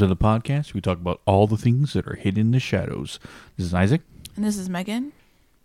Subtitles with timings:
[0.00, 0.72] To the podcast.
[0.72, 3.20] We talk about all the things that are hidden in the shadows.
[3.58, 4.00] This is Isaac,
[4.34, 5.12] And this is Megan.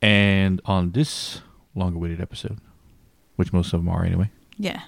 [0.01, 1.39] and on this
[1.73, 2.57] long-awaited episode,
[3.37, 4.81] which most of them are anyway, Yeah.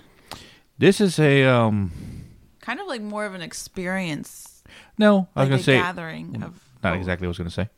[0.78, 1.92] this is a um.
[2.60, 4.64] Kind of like more of an experience.
[4.98, 6.60] No, I was like gonna a say gathering of.
[6.84, 7.70] not oh, exactly what I was gonna say.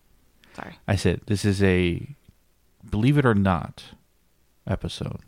[0.56, 0.73] Sorry.
[0.88, 2.16] I said this is a
[2.90, 3.84] believe it or not
[4.66, 5.20] episode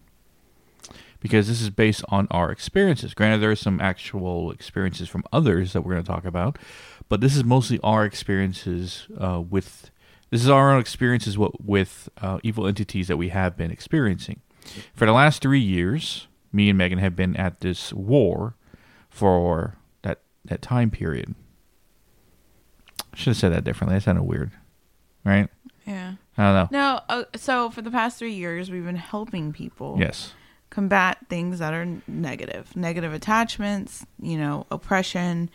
[1.21, 3.13] because this is based on our experiences.
[3.13, 6.57] Granted, there are some actual experiences from others that we're going to talk about,
[7.07, 9.89] but this is mostly our experiences uh, with.
[10.31, 14.39] This is our own experiences with, with uh, evil entities that we have been experiencing.
[14.93, 18.55] For the last three years, me and Megan have been at this war
[19.09, 21.35] for that that time period.
[23.13, 23.97] Should have said that differently.
[23.97, 24.51] That sounded weird,
[25.25, 25.49] right?
[25.85, 26.13] Yeah.
[26.37, 26.79] I don't know.
[26.79, 30.33] No, uh, so for the past three years, we've been helping people Yes.
[30.71, 35.51] Combat things that are negative, negative attachments, you know, oppression.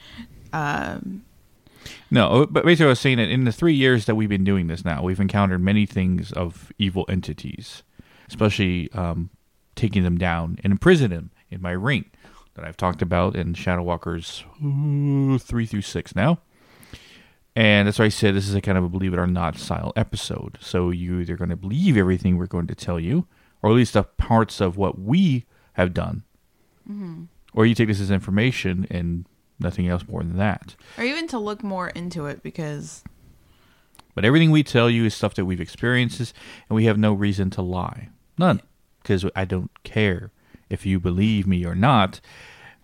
[0.53, 1.25] Um,
[2.11, 4.45] No, uh, but basically, I was saying that in the three years that we've been
[4.45, 7.83] doing this now, we've encountered many things of evil entities,
[8.29, 9.31] especially um,
[9.75, 12.05] taking them down and imprisoning them in my ring
[12.55, 14.45] that I've talked about in Shadow Walkers
[15.41, 16.39] three through six now.
[17.55, 19.57] And that's why I said this is a kind of a believe it or not
[19.57, 20.59] style episode.
[20.61, 23.27] So you're either going to believe everything we're going to tell you,
[23.63, 26.25] or at least the parts of what we have done,
[26.89, 27.25] mm-hmm.
[27.55, 29.27] or you take this as information and
[29.59, 30.75] nothing else more than that.
[30.99, 33.03] or even to look more into it because,
[34.15, 36.21] But everything we tell you is stuff that we've experienced,
[36.69, 38.09] and we have no reason to lie.
[38.39, 38.61] None.
[39.03, 40.31] Because I don't care
[40.69, 42.21] if you believe me or not.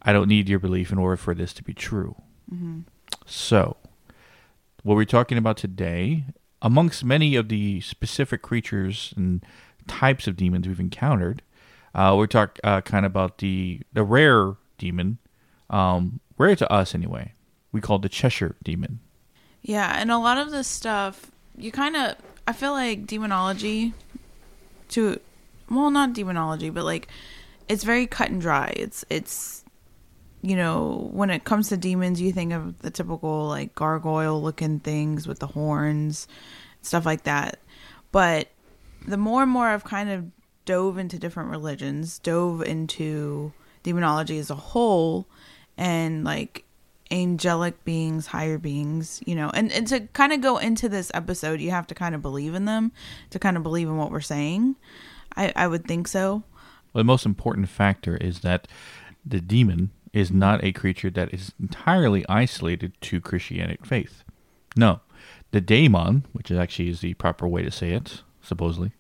[0.02, 2.16] I don't need your belief in order for this to be true.
[2.52, 2.80] Mm-hmm.
[3.26, 3.76] So,
[4.82, 6.24] what we're talking about today,
[6.60, 9.44] amongst many of the specific creatures and
[9.86, 11.42] types of demons we've encountered,
[11.94, 15.18] uh, we're talk uh, kind of about the the rare demon,
[15.70, 17.34] um, rare to us anyway.
[17.72, 19.00] We call the Cheshire demon.
[19.62, 22.16] yeah, and a lot of this stuff, you kind of,
[22.46, 23.94] I feel like demonology,
[24.90, 25.20] to,
[25.70, 27.08] well, not demonology, but like,
[27.68, 28.72] it's very cut and dry.
[28.76, 29.64] It's, it's,
[30.42, 34.80] you know, when it comes to demons, you think of the typical like gargoyle looking
[34.80, 36.26] things with the horns,
[36.82, 37.60] stuff like that.
[38.10, 38.48] But
[39.06, 40.26] the more and more I've kind of
[40.64, 43.52] dove into different religions, dove into
[43.82, 45.26] demonology as a whole,
[45.76, 46.64] and like
[47.10, 51.60] angelic beings, higher beings, you know, and, and to kind of go into this episode,
[51.60, 52.92] you have to kind of believe in them
[53.30, 54.76] to kind of believe in what we're saying.
[55.36, 56.42] I, I would think so.
[56.92, 58.68] Well, the most important factor is that
[59.24, 60.38] the demon is mm-hmm.
[60.38, 64.24] not a creature that is entirely isolated to Christianic faith.
[64.76, 65.00] No,
[65.50, 68.92] the daemon, which actually is the proper way to say it, supposedly.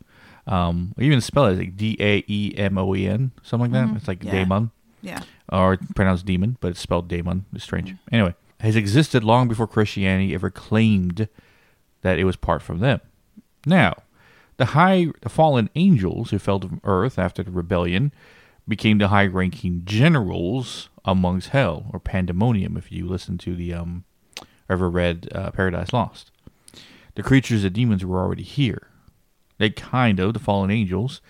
[0.46, 3.96] Um, even spell it like D A E M O E N, something like that.
[3.96, 4.32] It's like Yeah.
[4.32, 4.70] daemon,
[5.00, 5.22] Yeah.
[5.52, 7.44] or pronounced demon, but it's spelled daemon.
[7.52, 7.94] It's strange.
[8.10, 11.28] Anyway, has existed long before Christianity ever claimed
[12.02, 13.00] that it was part from them.
[13.66, 13.94] Now,
[14.56, 18.12] the high, the fallen angels who fell to earth after the rebellion
[18.66, 22.76] became the high-ranking generals amongst hell or pandemonium.
[22.76, 24.04] If you listen to the um,
[24.68, 26.30] ever read uh, Paradise Lost,
[27.14, 28.88] the creatures of demons were already here.
[29.62, 31.20] They kind of the fallen angels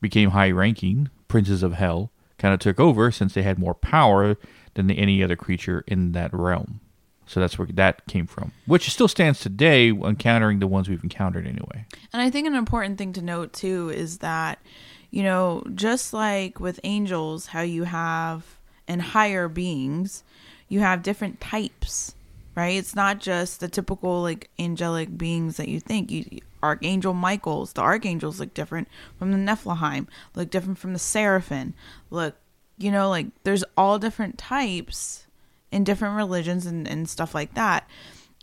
[0.00, 2.10] became high-ranking princes of hell.
[2.38, 4.36] Kind of took over since they had more power
[4.74, 6.80] than any other creature in that realm.
[7.24, 11.46] So that's where that came from, which still stands today, encountering the ones we've encountered
[11.46, 11.86] anyway.
[12.12, 14.58] And I think an important thing to note too is that,
[15.12, 18.44] you know, just like with angels, how you have
[18.88, 20.24] and higher beings,
[20.68, 22.16] you have different types,
[22.56, 22.76] right?
[22.76, 26.10] It's not just the typical like angelic beings that you think.
[26.10, 28.88] You Archangel Michael's, the archangels look different
[29.18, 31.74] from the Nephilim, look different from the Seraphim.
[32.10, 32.36] Look,
[32.78, 35.26] you know, like there's all different types
[35.70, 37.88] in different religions and, and stuff like that.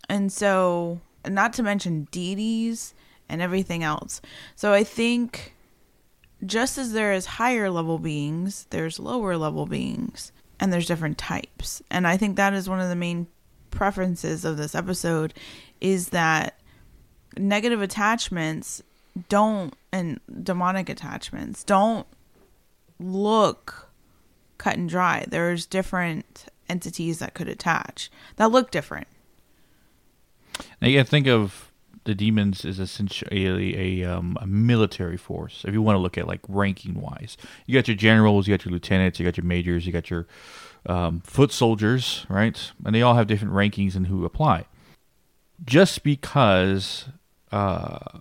[0.09, 2.93] And so, not to mention deities
[3.27, 4.21] and everything else.
[4.55, 5.53] So, I think
[6.45, 11.81] just as there is higher level beings, there's lower level beings, and there's different types.
[11.91, 13.27] And I think that is one of the main
[13.71, 15.33] preferences of this episode
[15.81, 16.58] is that
[17.37, 18.81] negative attachments
[19.27, 22.07] don't, and demonic attachments don't
[22.99, 23.89] look
[24.57, 25.25] cut and dry.
[25.27, 29.07] There's different entities that could attach that look different.
[30.81, 31.71] Now you think of
[32.03, 35.63] the demons as essentially a, um, a military force.
[35.65, 38.65] If you want to look at like ranking wise, you got your generals, you got
[38.65, 40.27] your lieutenants, you got your majors, you got your
[40.85, 42.71] um, foot soldiers, right?
[42.85, 44.65] And they all have different rankings and who apply.
[45.65, 47.09] Just because,
[47.51, 48.19] uh,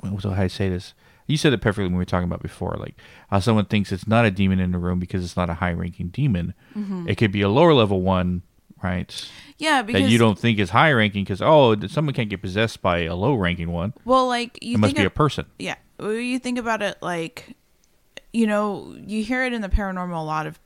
[0.00, 0.94] what how I say this?
[1.26, 2.96] You said it perfectly when we were talking about before, like
[3.30, 5.72] how someone thinks it's not a demon in the room because it's not a high
[5.72, 6.54] ranking demon.
[7.06, 8.42] It could be a lower level one
[8.82, 9.28] right?
[9.58, 12.80] Yeah, because that you don't think is high ranking because oh, someone can't get possessed
[12.82, 13.92] by a low ranking one.
[14.04, 15.46] well, like you It must be of- a person.
[15.58, 15.76] Yeah.
[15.98, 17.56] Well, you think about it like,
[18.32, 20.60] you know, you hear it in the paranormal a lot of,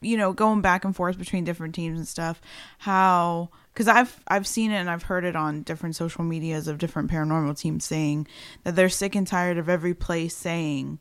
[0.00, 2.40] you know, going back and forth between different teams and stuff.
[2.78, 6.78] How, because I've I've seen it and I've heard it on different social medias of
[6.78, 8.26] different paranormal teams saying
[8.64, 10.98] that they're sick and tired of every place saying,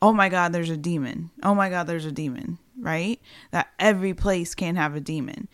[0.00, 1.30] "Oh my God, there's a demon.
[1.42, 3.20] Oh my God, there's a demon." Right?
[3.50, 5.48] That every place can have a demon.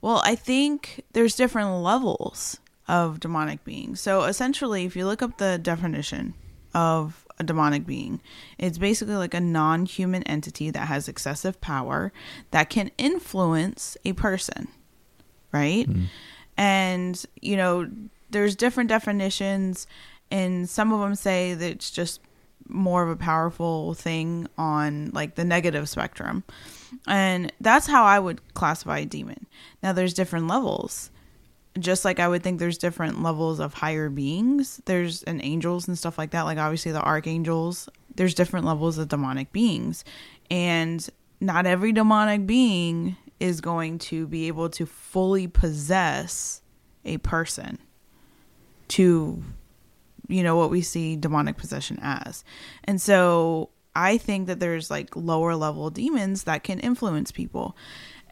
[0.00, 4.00] Well, I think there's different levels of demonic beings.
[4.00, 6.34] So essentially, if you look up the definition
[6.74, 8.20] of a demonic being,
[8.58, 12.12] it's basically like a non human entity that has excessive power
[12.50, 14.68] that can influence a person,
[15.52, 15.88] right?
[15.88, 16.06] Mm.
[16.56, 17.88] And, you know,
[18.30, 19.86] there's different definitions,
[20.30, 22.20] and some of them say that it's just
[22.68, 26.44] more of a powerful thing on like the negative spectrum.
[27.06, 29.46] And that's how I would classify a demon.
[29.82, 31.10] Now there's different levels.
[31.78, 34.80] Just like I would think there's different levels of higher beings.
[34.84, 36.42] There's and angels and stuff like that.
[36.42, 37.88] Like obviously the archangels.
[38.14, 40.04] There's different levels of demonic beings.
[40.50, 41.06] And
[41.40, 46.62] not every demonic being is going to be able to fully possess
[47.04, 47.78] a person
[48.88, 49.42] to
[50.28, 52.44] you know what we see demonic possession as.
[52.84, 57.76] And so I think that there's like lower level demons that can influence people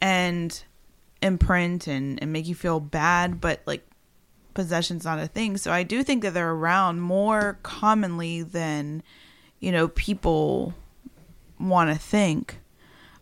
[0.01, 0.63] and
[1.23, 3.87] imprint and, and make you feel bad, but like
[4.55, 5.57] possession's not a thing.
[5.57, 9.03] So I do think that they're around more commonly than,
[9.59, 10.75] you know, people
[11.59, 12.59] want to think.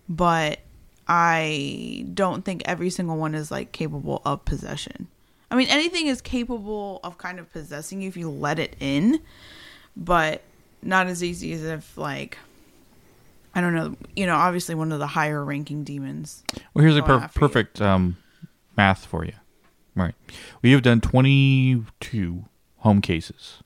[0.08, 0.60] But
[1.08, 5.08] I don't think every single one is like capable of possession.
[5.50, 9.20] I mean, anything is capable of kind of possessing you if you let it in,
[9.96, 10.42] but
[10.82, 12.38] not as easy as if like
[13.54, 16.44] I don't know, you know, obviously one of the higher ranking demons.
[16.74, 18.16] Well, here's a per- perfect um,
[18.76, 19.32] math for you.
[19.96, 20.14] Right.
[20.62, 22.44] We have done 22
[22.78, 23.62] home cases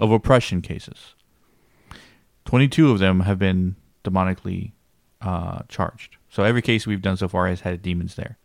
[0.00, 1.14] of oppression cases.
[2.46, 4.72] 22 of them have been demonically
[5.20, 6.16] uh, charged.
[6.30, 8.38] So every case we've done so far has had demons there.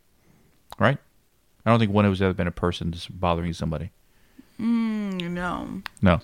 [0.80, 0.98] Right?
[1.66, 3.92] I don't think one of has ever been a person just bothering somebody.
[4.60, 5.82] Mm, no.
[6.02, 6.22] No.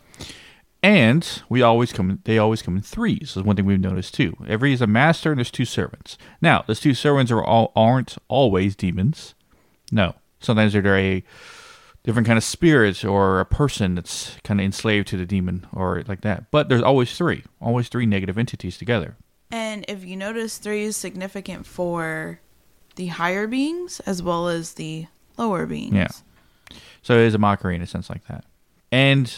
[0.82, 2.20] And we always come.
[2.24, 3.36] They always come in threes.
[3.36, 4.36] Is one thing we've noticed too.
[4.48, 6.18] Every is a master, and there's two servants.
[6.42, 9.36] Now, those two servants are all aren't always demons.
[9.92, 11.24] No, sometimes they're a
[12.04, 16.04] different kind of spirit or a person that's kind of enslaved to the demon or
[16.08, 16.50] like that.
[16.50, 19.18] But there's always three, always three negative entities together.
[19.52, 22.40] And if you notice, three is significant for
[22.96, 25.08] the higher beings as well as the
[25.38, 25.96] lower beings.
[25.96, 26.78] Yeah.
[27.02, 28.46] So it is a mockery in a sense like that.
[28.92, 29.34] And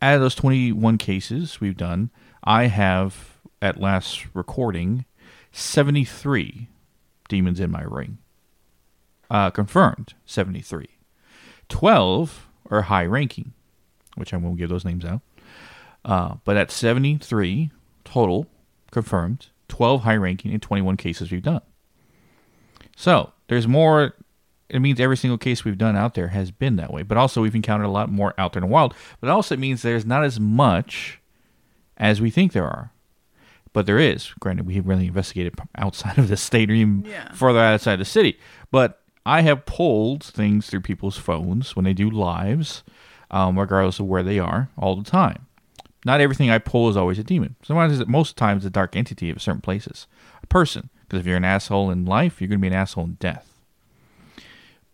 [0.00, 2.10] out of those 21 cases we've done,
[2.42, 5.04] I have, at last recording,
[5.52, 6.68] 73
[7.28, 8.18] demons in my ring.
[9.30, 10.88] Uh, confirmed 73.
[11.68, 13.52] 12 are high ranking,
[14.14, 15.20] which I won't give those names out.
[16.04, 17.70] Uh, but at 73
[18.04, 18.46] total
[18.90, 21.62] confirmed, 12 high ranking, and 21 cases we've done.
[22.96, 24.14] So there's more.
[24.68, 27.02] It means every single case we've done out there has been that way.
[27.02, 28.94] But also we've encountered a lot more out there in the wild.
[29.20, 31.20] But also it means there's not as much
[31.96, 32.92] as we think there are.
[33.72, 34.32] But there is.
[34.40, 37.32] Granted, we have really investigated outside of the state or even Yeah.
[37.32, 38.38] further outside the city.
[38.70, 42.82] But I have pulled things through people's phones when they do lives,
[43.30, 45.46] um, regardless of where they are, all the time.
[46.08, 47.56] Not everything I pull is always a demon.
[47.62, 50.06] Sometimes, it most times, a dark entity of certain places,
[50.42, 50.88] a person.
[51.02, 53.46] Because if you're an asshole in life, you're going to be an asshole in death.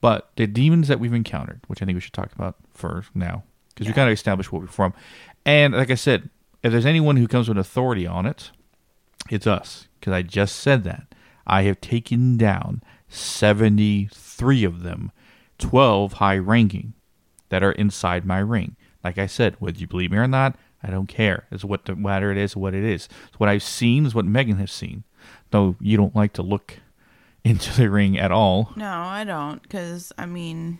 [0.00, 3.44] But the demons that we've encountered, which I think we should talk about for now,
[3.68, 3.96] because we Yeah.
[3.96, 4.92] got to establish what we're from.
[5.46, 6.30] And like I said,
[6.64, 8.50] if there's anyone who comes with authority on it,
[9.30, 9.86] it's us.
[10.00, 11.06] Because I just said that.
[11.46, 15.12] I have taken down 73 of them,
[15.58, 16.94] 12 high ranking,
[17.50, 18.74] that are inside my ring.
[19.04, 20.56] Like I said, whether you believe me or not,
[20.86, 21.46] I don't care.
[21.50, 23.08] It's what the matter it is, what it is.
[23.28, 25.04] It's what I've seen is what Megan has seen.
[25.50, 26.78] Though you don't like to look
[27.44, 28.70] into the ring at all.
[28.76, 30.78] No, I don't, because I mean,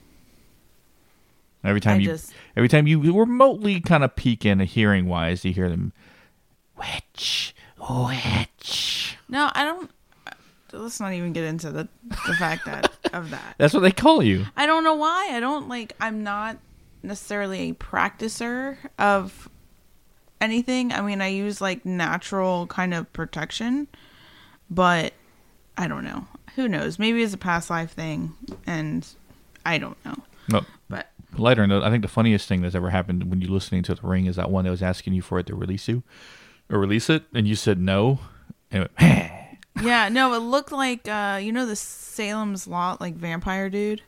[1.64, 5.06] Every time I you, just- every time you remotely kind of peek in, a hearing
[5.08, 5.94] wise, you hear them,
[6.76, 9.16] witch, witch.
[9.28, 9.90] no, I don't.
[10.72, 11.88] Let's not even get into the
[12.26, 13.54] the fact that of that.
[13.58, 14.44] That's what they call you.
[14.56, 15.30] I don't know why.
[15.32, 15.94] I don't like.
[16.00, 16.58] I'm not
[17.02, 19.48] necessarily a practicer of
[20.40, 20.92] anything.
[20.92, 23.88] I mean, I use like natural kind of protection,
[24.70, 25.14] but
[25.76, 26.26] I don't know.
[26.56, 26.98] Who knows?
[26.98, 28.34] Maybe it's a past life thing,
[28.66, 29.06] and
[29.66, 30.16] I don't know.
[30.48, 33.82] No, But lighter note, I think the funniest thing that's ever happened when you're listening
[33.84, 36.02] to the ring is that one that was asking you for it to release you
[36.70, 38.20] or release it, and you said no,
[38.70, 39.32] and went,
[39.82, 44.02] Yeah, no, it looked like uh, you know the Salem's Lot like vampire dude.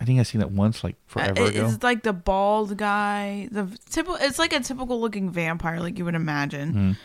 [0.00, 1.68] I think I seen that once, like forever Uh, it- ago.
[1.68, 3.48] It's like the bald guy.
[3.50, 4.16] The typical.
[4.20, 6.74] It's like a typical looking vampire, like you would imagine.
[6.74, 6.96] Mhm.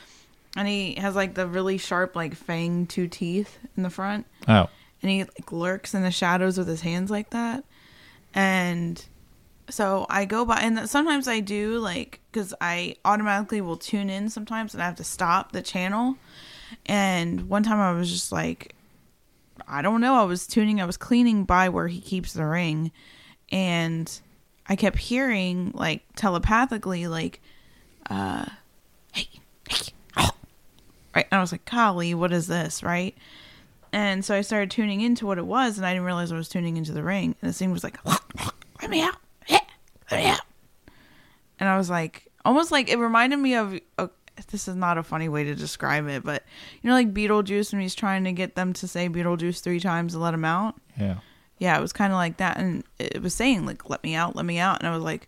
[0.55, 4.69] And he has like the really sharp, like fang two teeth in the front, Oh,
[5.01, 7.63] and he like lurks in the shadows with his hands like that.
[8.35, 9.03] And
[9.69, 14.29] so I go by, and sometimes I do like because I automatically will tune in
[14.29, 16.17] sometimes, and I have to stop the channel.
[16.85, 18.75] And one time I was just like,
[19.67, 20.15] I don't know.
[20.15, 20.81] I was tuning.
[20.81, 22.91] I was cleaning by where he keeps the ring,
[23.51, 24.11] and
[24.67, 27.41] I kept hearing like telepathically, like,
[28.09, 28.45] uh,
[29.11, 29.29] "Hey,
[29.69, 30.31] hey, oh,"
[31.15, 31.27] right?
[31.31, 33.15] And I was like, "Golly, what is this?" Right?
[33.91, 36.49] And so I started tuning into what it was, and I didn't realize I was
[36.49, 37.35] tuning into the ring.
[37.41, 39.17] And this thing was like, "Let me out,
[39.49, 39.63] let
[40.11, 40.41] me out,"
[41.59, 43.79] and I was like, almost like it reminded me of.
[43.97, 44.09] A,
[44.47, 46.43] this is not a funny way to describe it, but
[46.81, 50.13] you know, like Beetlejuice when he's trying to get them to say Beetlejuice three times
[50.13, 50.75] to let him out.
[50.99, 51.17] yeah.
[51.59, 54.35] Yeah, it was kind of like that, and it was saying like, "Let me out,
[54.35, 55.27] let me out," and I was like,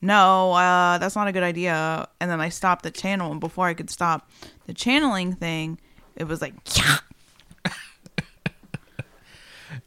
[0.00, 3.66] "No, uh, that's not a good idea." And then I stopped the channel, and before
[3.66, 4.28] I could stop
[4.66, 5.78] the channeling thing,
[6.16, 6.54] it was like,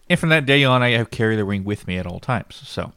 [0.10, 2.62] And from that day on, I have carry the ring with me at all times.
[2.64, 2.94] So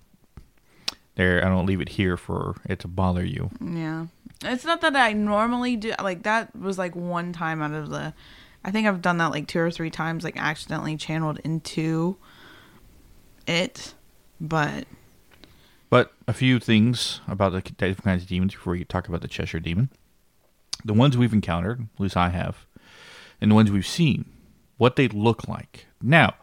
[1.15, 3.51] there, I don't leave it here for it to bother you.
[3.61, 4.07] Yeah.
[4.45, 8.13] It's not that I normally do like that was like one time out of the
[8.65, 12.17] I think I've done that like two or three times like accidentally channeled into
[13.47, 13.95] it.
[14.41, 14.87] But
[15.89, 19.29] But a few things about the different kinds of demons before we talk about the
[19.29, 19.91] Cheshire demon.
[20.85, 22.67] The ones we've encountered, at least I have,
[23.41, 24.27] and the ones we've seen,
[24.77, 25.87] what they look like.
[26.03, 26.35] Now,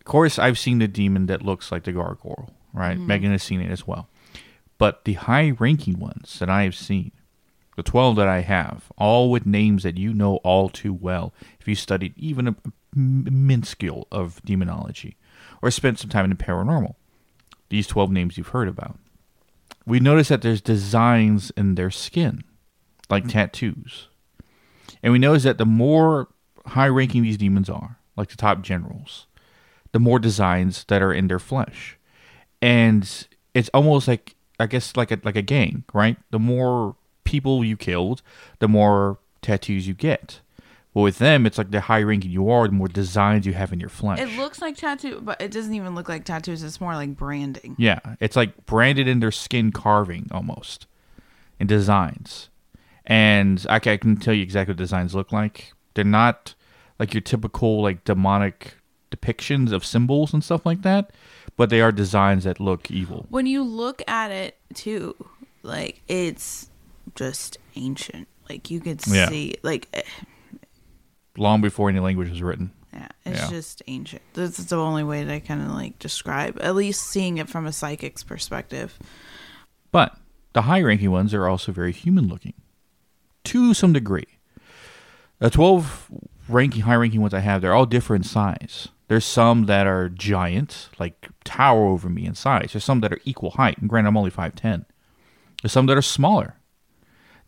[0.00, 2.96] of course, I've seen the demon that looks like the gargoyle, right?
[2.96, 3.06] Mm-hmm.
[3.06, 4.08] Megan has seen it as well.
[4.78, 7.12] But the high ranking ones that I have seen,
[7.78, 11.68] the 12 that I have, all with names that you know all too well if
[11.68, 12.56] you studied even a
[12.92, 15.16] minuscule of demonology
[15.62, 16.96] or spent some time in the paranormal
[17.68, 18.98] these 12 names you've heard about.
[19.86, 22.42] We notice that there's designs in their skin,
[23.08, 23.30] like mm.
[23.30, 24.08] tattoos.
[25.00, 26.26] And we notice that the more
[26.66, 29.28] high ranking these demons are, like the top generals,
[29.92, 31.96] the more designs that are in their flesh.
[32.60, 36.16] And it's almost like I guess like a like a gang, right?
[36.32, 36.96] The more
[37.28, 38.22] people you killed,
[38.58, 40.40] the more tattoos you get.
[40.94, 43.70] But with them, it's like the higher ranking you are, the more designs you have
[43.70, 44.18] in your flesh.
[44.18, 46.62] it looks like tattoo, but it doesn't even look like tattoos.
[46.62, 47.76] It's more like branding.
[47.78, 50.86] Yeah, it's like branded in their skin carving almost,
[51.60, 52.48] and designs.
[53.04, 55.72] And I ca- I can tell you exactly what designs look like.
[55.94, 56.54] They're not
[56.98, 58.76] like your typical like demonic
[59.10, 61.10] depictions of symbols and stuff like that,
[61.58, 63.26] but they are designs that look evil.
[63.28, 65.14] When you look at it too,
[65.62, 66.70] like it's
[67.14, 68.28] just ancient.
[68.48, 69.28] Like you could Yeah.
[69.28, 70.02] see like eh,
[71.36, 72.72] Long before any language was written.
[72.92, 73.50] Yeah, it's Yeah.
[73.50, 74.22] just ancient.
[74.34, 77.48] This is the only way that I kind of like describe, at least seeing it
[77.48, 78.98] from a psychic's perspective.
[79.92, 80.16] But
[80.52, 82.54] the high ranking ones are also very human looking
[83.44, 84.26] to some degree.
[85.38, 86.10] The 12
[86.48, 88.88] ranking high ranking ones I have, they're all different size.
[89.06, 92.70] There's some that are giant, like tower over me in size.
[92.72, 94.84] There's some that are equal height, and granted, I'm only 5'10.
[95.62, 96.56] There's some that are smaller.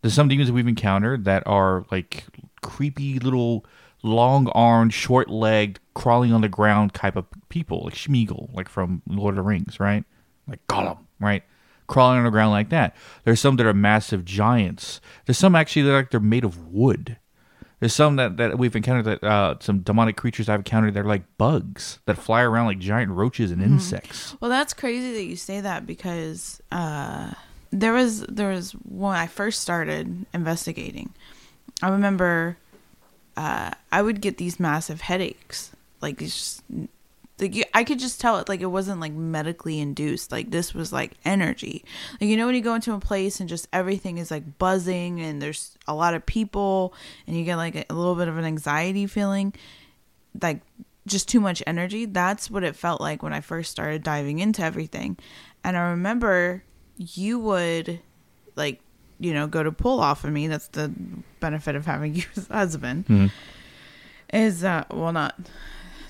[0.01, 2.25] There's some demons that we've encountered that are like
[2.61, 3.65] creepy little
[4.03, 9.01] long armed, short legged, crawling on the ground type of people, like Schmeagol, like from
[9.07, 10.03] Lord of the Rings, right?
[10.47, 11.43] Like Gollum, right?
[11.87, 12.95] Crawling on the ground like that.
[13.25, 15.01] There's some that are massive giants.
[15.25, 17.17] There's some actually that are like they're made of wood.
[17.79, 21.23] There's some that, that we've encountered that uh, some demonic creatures I've encountered they're like
[21.39, 24.35] bugs that fly around like giant roaches and insects.
[24.39, 27.33] Well, that's crazy that you say that because uh,
[27.71, 31.13] there was there was when I first started investigating.
[31.81, 32.57] I remember
[33.37, 36.19] uh, I would get these massive headaches, like.
[36.19, 36.63] Just,
[37.39, 40.31] like I could just tell it like it wasn't like medically induced.
[40.31, 41.83] Like this was like energy.
[42.19, 45.19] Like you know when you go into a place and just everything is like buzzing
[45.19, 46.93] and there's a lot of people
[47.25, 49.55] and you get like a, a little bit of an anxiety feeling
[50.39, 50.61] like
[51.07, 52.05] just too much energy.
[52.05, 55.17] That's what it felt like when I first started diving into everything.
[55.63, 56.63] And I remember
[57.01, 57.99] you would
[58.55, 58.79] like,
[59.19, 60.47] you know, go to pull off of me.
[60.47, 60.91] That's the
[61.39, 63.31] benefit of having you as a husband.
[64.33, 65.35] Is uh well not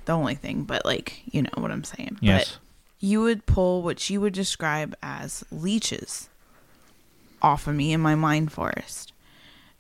[0.06, 2.18] the only thing, but like, you know what I'm saying.
[2.22, 2.52] Yes.
[2.52, 2.60] But
[3.00, 6.30] you would pull what you would describe as leeches
[7.42, 9.14] off of me in my mind forest.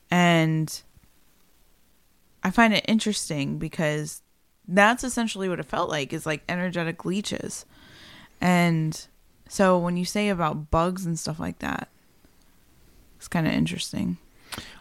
[0.09, 0.81] And
[2.43, 4.21] I find it interesting because
[4.67, 7.65] that's essentially what it felt like is like energetic leeches.
[8.39, 9.07] And
[9.51, 11.89] so when you say about bugs and stuff like that,
[13.17, 14.17] it's kind of interesting.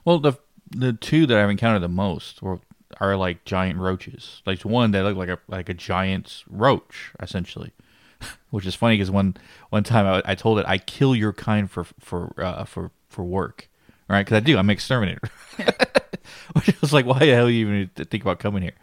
[0.05, 0.35] Well, the
[0.71, 2.61] the two that I've encountered the most, or
[3.01, 4.43] are like giant roaches.
[4.47, 7.73] Like one that look like a like a giant roach, essentially.
[8.51, 9.37] Which is funny because one
[9.71, 13.25] one time I, I told it I kill your kind for for uh, for for
[13.25, 13.69] work,
[14.09, 14.25] right?
[14.25, 14.57] Because I do.
[14.57, 15.29] I'm an exterminator.
[16.55, 18.77] Which was like, why the hell you even think about coming here?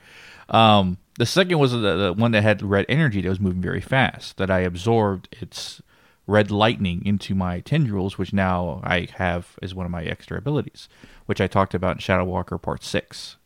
[0.50, 3.82] Um, the second was the, the one that had red energy that was moving very
[3.82, 4.38] fast.
[4.38, 5.82] That I absorbed its
[6.28, 10.88] red lightning into my tendrils, which now I have as one of my extra abilities,
[11.26, 13.38] which I talked about in Shadow Walker Part Six,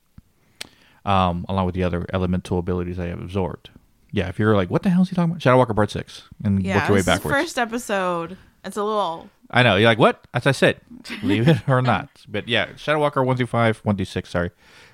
[1.05, 3.69] um, along with the other elemental abilities I have absorbed.
[4.11, 5.41] Yeah, if you're like, what the hell is he talking about?
[5.41, 7.33] Shadow Walker Part Six, and Yeah, work your way backwards.
[7.35, 8.37] first episode.
[8.65, 9.29] It's a little.
[9.49, 9.75] I know.
[9.75, 10.27] You're like, what?
[10.33, 10.81] As I said,
[11.23, 12.09] leave it or not.
[12.27, 14.51] But yeah, Shadow Walker 1 through 5, 1 through 6, sorry.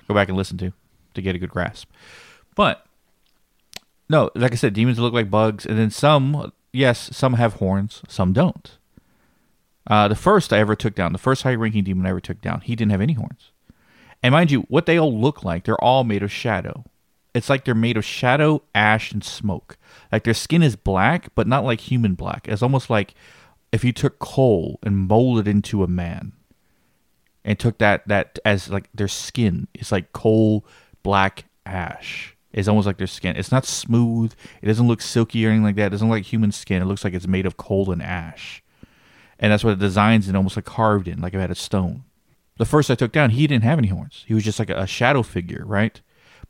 [0.08, 0.72] Go back and listen to
[1.18, 1.90] to get a good grasp.
[2.56, 2.86] But,
[4.10, 5.66] no, like I said, demons look like bugs.
[5.66, 8.78] And then some, yes, some have horns, some don't.
[9.86, 12.42] Uh, the first I ever took down, the first high ranking demon I ever took
[12.42, 13.52] down, he didn't have any horns.
[14.24, 16.84] And mind you, what they all look like, they're all made of shadow.
[17.34, 19.78] It's like they're made of shadow, ash, and smoke.
[20.12, 22.48] Like their skin is black, but not like human black.
[22.48, 23.14] It's almost like
[23.72, 26.34] if you took coal and molded into a man
[27.44, 30.66] and took that that as like their skin it's like coal
[31.08, 32.36] black ash.
[32.52, 33.38] It's almost like their skin.
[33.38, 34.34] It's not smooth.
[34.62, 35.86] It doesn't look silky or anything like that.
[35.86, 36.82] It doesn't look like human skin.
[36.82, 38.62] It looks like it's made of coal and ash.
[39.40, 42.04] And that's what it designs and almost like carved in like it had a stone.
[42.58, 44.26] The first i took down he didn't have any horns.
[44.28, 46.02] He was just like a, shadow figure right?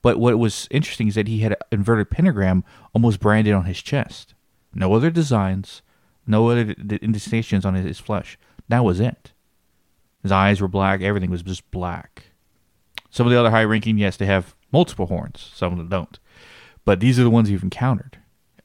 [0.01, 2.63] But what was interesting is that he had an inverted pentagram
[2.95, 4.33] almost branded on his chest.
[4.73, 5.83] No other designs
[6.27, 8.37] no other indentations on his flesh.
[8.67, 9.31] That was it.
[10.21, 11.01] His eyes were black.
[11.01, 12.26] Everything was just black.
[13.09, 15.51] Some of the other high ranking, yes, they have multiple horns.
[15.53, 16.19] Some of them don't.
[16.85, 18.17] But these are the ones you've encountered.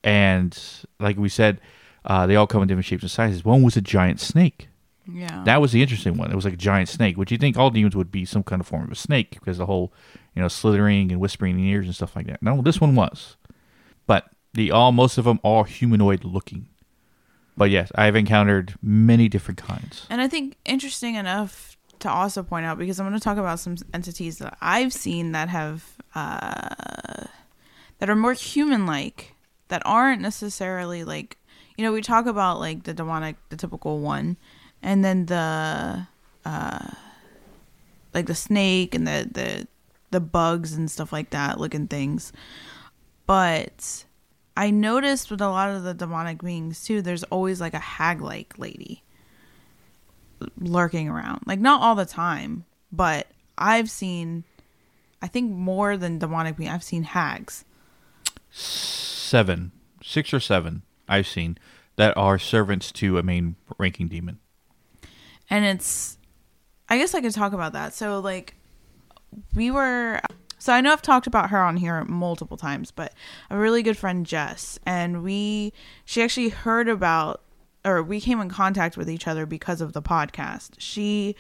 [0.04, 0.58] And
[0.98, 1.60] like we said,
[2.04, 3.44] uh, they all come in different shapes and sizes.
[3.44, 4.68] One was a giant snake.
[5.10, 5.42] Yeah.
[5.44, 6.30] That was the interesting one.
[6.30, 8.60] It was like a giant snake, which you think all demons would be some kind
[8.60, 9.92] of form of a snake because the whole,
[10.34, 12.42] you know, slithering and whispering in the ears and stuff like that.
[12.42, 13.36] No, this one was.
[14.06, 16.68] But the all most of them are humanoid looking.
[17.56, 20.06] But yes, I've encountered many different kinds.
[20.08, 23.58] And I think interesting enough to also point out because I'm going to talk about
[23.58, 27.24] some entities that I've seen that have uh,
[27.98, 29.34] that are more human-like
[29.68, 31.38] that aren't necessarily like
[31.76, 34.36] you know we talk about like the demonic the typical one
[34.82, 36.06] and then the
[36.44, 36.90] uh
[38.12, 39.66] like the snake and the the
[40.10, 42.32] the bugs and stuff like that looking things.
[43.26, 44.04] But
[44.56, 48.20] I noticed with a lot of the demonic beings too, there's always like a hag
[48.20, 49.02] like lady
[50.58, 51.42] lurking around.
[51.46, 53.26] Like not all the time, but
[53.56, 54.44] I've seen
[55.22, 57.64] I think more than demonic beings, I've seen hags.
[58.50, 59.70] Seven,
[60.02, 61.58] six or seven I've seen
[61.96, 64.40] that are servants to a main ranking demon.
[65.48, 66.18] And it's
[66.88, 67.94] I guess I could talk about that.
[67.94, 68.56] So like
[69.54, 70.20] we were
[70.58, 73.12] so I know I've talked about her on here multiple times, but
[73.50, 75.72] a really good friend Jess and we
[76.04, 77.41] she actually heard about
[77.84, 80.70] or we came in contact with each other because of the podcast.
[80.78, 81.36] She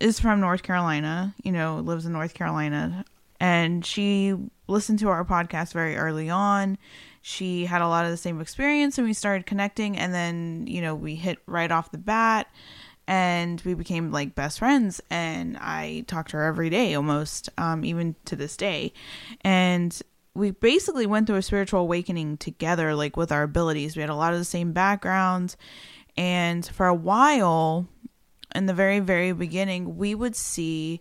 [0.00, 3.04] is from North Carolina, you know, lives in North Carolina,
[3.40, 4.34] and she
[4.68, 6.78] listened to our podcast very early on.
[7.22, 10.80] She had a lot of the same experience and we started connecting and then, you
[10.80, 12.46] know, we hit right off the bat
[13.08, 17.84] and we became like best friends and i talk to her every day almost um,
[17.84, 18.92] even to this day
[19.42, 20.02] and
[20.36, 24.14] we basically went through a spiritual awakening together like with our abilities we had a
[24.14, 25.56] lot of the same backgrounds
[26.16, 27.88] and for a while
[28.54, 31.00] in the very very beginning we would see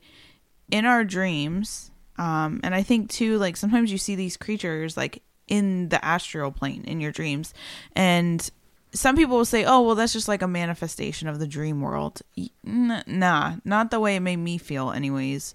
[0.71, 5.21] in our dreams um, and i think too like sometimes you see these creatures like
[5.48, 7.54] in the astral plane in your dreams
[7.95, 8.50] and
[8.95, 12.21] some people will say, "Oh, well, that's just like a manifestation of the dream world."
[12.65, 15.54] N- nah, not the way it made me feel, anyways.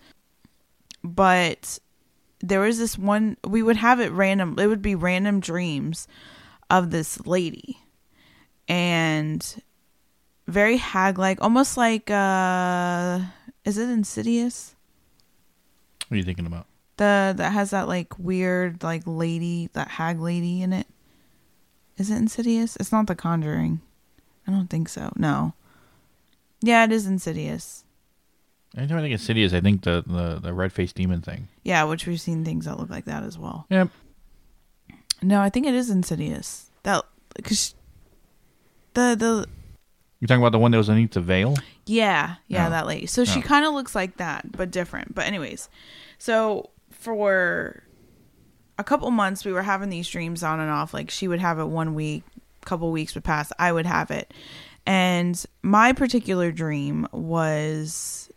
[1.02, 1.78] But
[2.40, 3.36] there was this one.
[3.46, 4.58] We would have it random.
[4.58, 6.08] It would be random dreams
[6.68, 7.78] of this lady,
[8.68, 9.62] and
[10.46, 13.20] very hag-like, almost like uh,
[13.64, 14.74] is it Insidious?
[16.08, 16.66] What are you thinking about?
[16.96, 20.86] The that has that like weird like lady, that hag lady in it.
[21.96, 22.76] Is it Insidious?
[22.76, 23.80] It's not The Conjuring.
[24.46, 25.12] I don't think so.
[25.16, 25.54] No.
[26.62, 27.84] Yeah, it is Insidious.
[28.76, 31.48] Anytime I think Insidious, I think the the, the red faced demon thing.
[31.64, 33.66] Yeah, which we've seen things that look like that as well.
[33.70, 33.88] Yep.
[35.22, 36.70] No, I think it is Insidious.
[36.84, 37.04] That
[37.34, 37.74] because
[38.94, 39.46] the the
[40.20, 41.56] you're talking about the one that was underneath the veil?
[41.86, 42.70] yeah yeah Oh.
[42.70, 43.06] that lady.
[43.06, 43.42] So she Oh.
[43.42, 45.14] kind of looks like that, but different.
[45.14, 45.68] But anyways,
[46.18, 47.82] so for
[48.78, 50.94] a couple months we were having these dreams on and off.
[50.94, 52.22] Like she would have it one week,
[52.64, 54.32] couple weeks would pass, I would have it,
[54.86, 58.29] and my particular dream was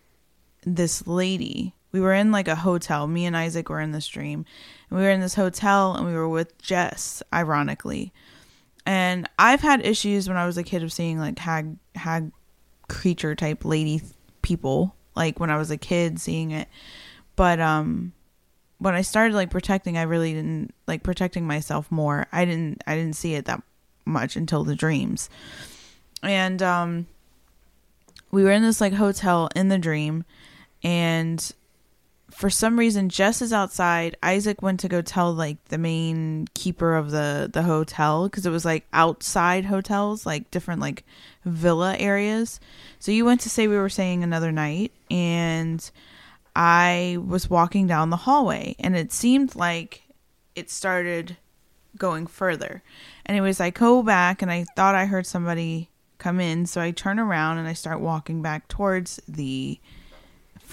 [0.65, 3.07] this lady we were in like a hotel.
[3.07, 4.45] Me and Isaac were in this dream.
[4.89, 8.11] And we were in this hotel and we were with Jess, ironically.
[8.85, 12.31] And I've had issues when I was a kid of seeing like hag hag
[12.89, 14.01] creature type lady
[14.41, 16.67] people, like when I was a kid seeing it.
[17.35, 18.11] But um
[18.79, 22.25] when I started like protecting, I really didn't like protecting myself more.
[22.31, 23.61] I didn't I didn't see it that
[24.03, 25.29] much until the dreams.
[26.23, 27.05] And um
[28.31, 30.25] we were in this like hotel in the dream
[30.83, 31.53] and
[32.33, 34.17] for some reason Jess is outside.
[34.23, 38.49] Isaac went to go tell like the main keeper of the the hotel because it
[38.49, 41.05] was like outside hotels, like different like
[41.45, 42.59] villa areas.
[42.99, 45.89] So you went to say we were staying another night and
[46.55, 50.03] I was walking down the hallway and it seemed like
[50.55, 51.37] it started
[51.97, 52.83] going further.
[53.25, 57.19] Anyways, I go back and I thought I heard somebody come in, so I turn
[57.19, 59.79] around and I start walking back towards the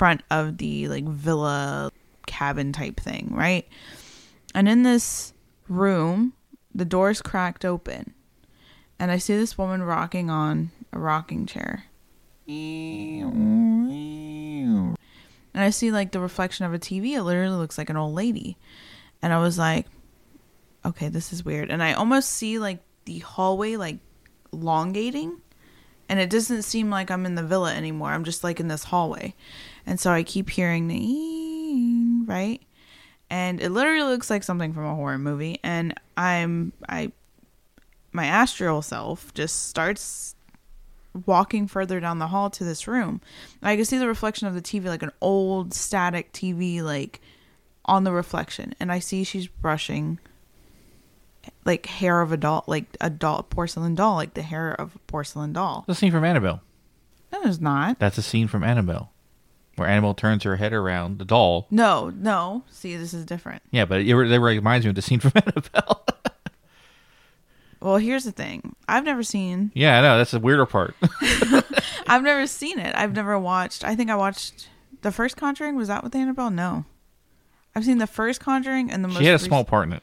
[0.01, 1.93] front of the like villa
[2.27, 3.69] cabin type thing, right?
[4.55, 5.35] And in this
[5.69, 6.33] room,
[6.75, 8.15] the door's cracked open.
[8.99, 11.85] And I see this woman rocking on a rocking chair.
[15.53, 17.11] And I see like the reflection of a TV.
[17.11, 18.57] It literally looks like an old lady.
[19.21, 19.85] And I was like,
[20.83, 21.71] okay, this is weird.
[21.71, 23.99] And I almost see like the hallway like
[24.51, 25.43] elongating.
[26.09, 28.13] And it doesn't seem like I'm in the villa anymore.
[28.13, 29.35] I'm just like in this hallway.
[29.87, 32.61] And so I keep hearing the right?
[33.29, 35.59] And it literally looks like something from a horror movie.
[35.63, 37.13] And I'm I
[38.13, 40.35] my astral self just starts
[41.27, 43.21] walking further down the hall to this room.
[43.63, 47.21] I can see the reflection of the TV, like an old static TV, like
[47.85, 48.75] on the reflection.
[48.81, 50.19] And I see she's brushing
[51.65, 54.99] like hair of a doll, like a doll, porcelain doll, like the hair of a
[55.01, 55.85] porcelain doll.
[55.87, 56.63] The scene from Annabelle.
[57.33, 57.99] No, it's not.
[57.99, 59.13] That's a scene from Annabelle,
[59.81, 61.67] where Annabelle turns her head around the doll.
[61.71, 62.63] No, no.
[62.71, 63.63] See, this is different.
[63.73, 66.05] Yeah, but it, it reminds me of the scene from Annabelle.
[67.81, 68.77] Well, here's the thing.
[68.87, 69.73] I've never seen.
[69.75, 70.95] yeah, I know that's the weirder part.
[72.07, 72.95] I've never seen it.
[72.95, 73.85] I've never watched.
[73.85, 74.69] I think I watched
[75.01, 75.77] the first Conjuring.
[75.77, 76.51] Was that with Annabelle?
[76.51, 76.85] No.
[77.75, 79.19] I've seen the first Conjuring and the most.
[79.19, 80.03] she had a small part in it.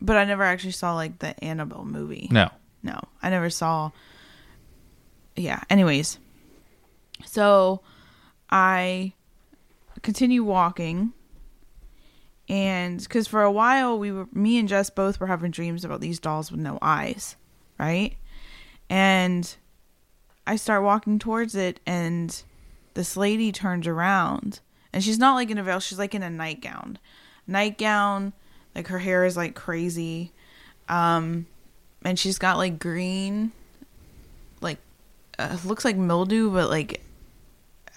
[0.00, 2.28] but I never actually saw like the Annabelle movie.
[2.32, 2.50] No,
[2.82, 3.92] No, I never saw.
[5.36, 5.60] Yeah.
[5.70, 6.18] Anyways,
[7.26, 7.80] so
[8.50, 9.12] I
[10.02, 11.12] continue walking,
[12.48, 16.00] and because for a while we were, me and Jess both were having dreams about
[16.00, 17.36] these dolls with no eyes,
[17.78, 18.16] right?
[18.88, 19.56] And
[20.46, 22.42] I start walking towards it, and
[22.94, 24.60] this lady turns around,
[24.92, 26.98] and she's not like in a veil; she's like in a nightgown,
[27.46, 28.32] nightgown.
[28.74, 30.32] Like her hair is like crazy,
[30.88, 31.46] um,
[32.04, 33.52] and she's got like green
[34.60, 34.78] like
[35.38, 37.02] uh, looks like mildew but like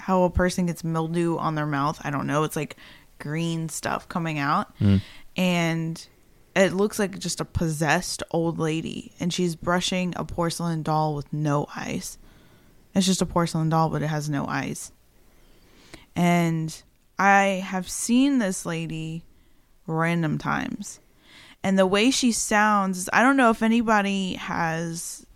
[0.09, 2.01] how a person gets mildew on their mouth.
[2.03, 2.43] I don't know.
[2.43, 2.75] It's like
[3.19, 4.75] green stuff coming out.
[4.79, 4.97] Hmm.
[5.37, 6.07] And
[6.55, 9.11] it looks like just a possessed old lady.
[9.19, 12.17] And she's brushing a porcelain doll with no eyes.
[12.95, 14.91] It's just a porcelain doll but it has no eyes.
[16.15, 16.75] And
[17.19, 19.23] i have seen this lady
[19.85, 20.99] random times.
[21.63, 25.27] And the way she sounds i don't know if anybody has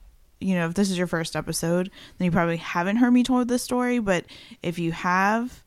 [0.43, 3.47] you know if this is your first episode then you probably haven't heard me told
[3.47, 4.25] this story but
[4.61, 5.63] if you have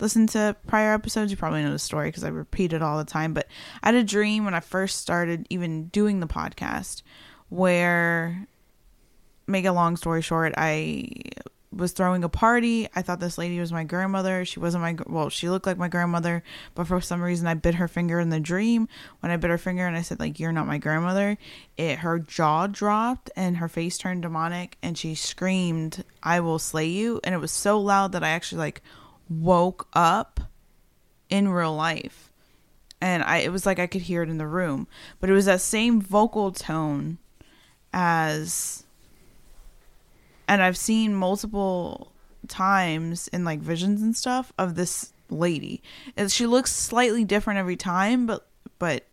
[0.00, 3.04] listened to prior episodes you probably know the story because i repeat it all the
[3.04, 3.46] time but
[3.82, 7.02] i had a dream when i first started even doing the podcast
[7.48, 8.46] where
[9.46, 11.08] make a long story short i
[11.78, 12.88] was throwing a party.
[12.94, 14.44] I thought this lady was my grandmother.
[14.44, 16.42] She wasn't my well, she looked like my grandmother,
[16.74, 18.88] but for some reason I bit her finger in the dream.
[19.20, 21.38] When I bit her finger and I said like you're not my grandmother,
[21.76, 26.88] it her jaw dropped and her face turned demonic and she screamed, "I will slay
[26.88, 28.82] you." And it was so loud that I actually like
[29.30, 30.40] woke up
[31.30, 32.30] in real life.
[33.00, 34.88] And I it was like I could hear it in the room,
[35.20, 37.18] but it was that same vocal tone
[37.92, 38.84] as
[40.48, 42.12] and I've seen multiple
[42.48, 45.82] times in like visions and stuff of this lady.
[46.16, 49.04] And she looks slightly different every time, but but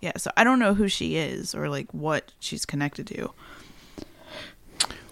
[0.00, 3.30] yeah, so I don't know who she is or like what she's connected to.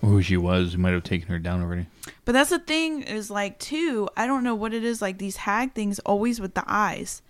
[0.03, 1.87] or who she was, who might have taken her down already.
[2.25, 5.37] But that's the thing is like too, I don't know what it is like these
[5.37, 7.23] hag things always with the eyes.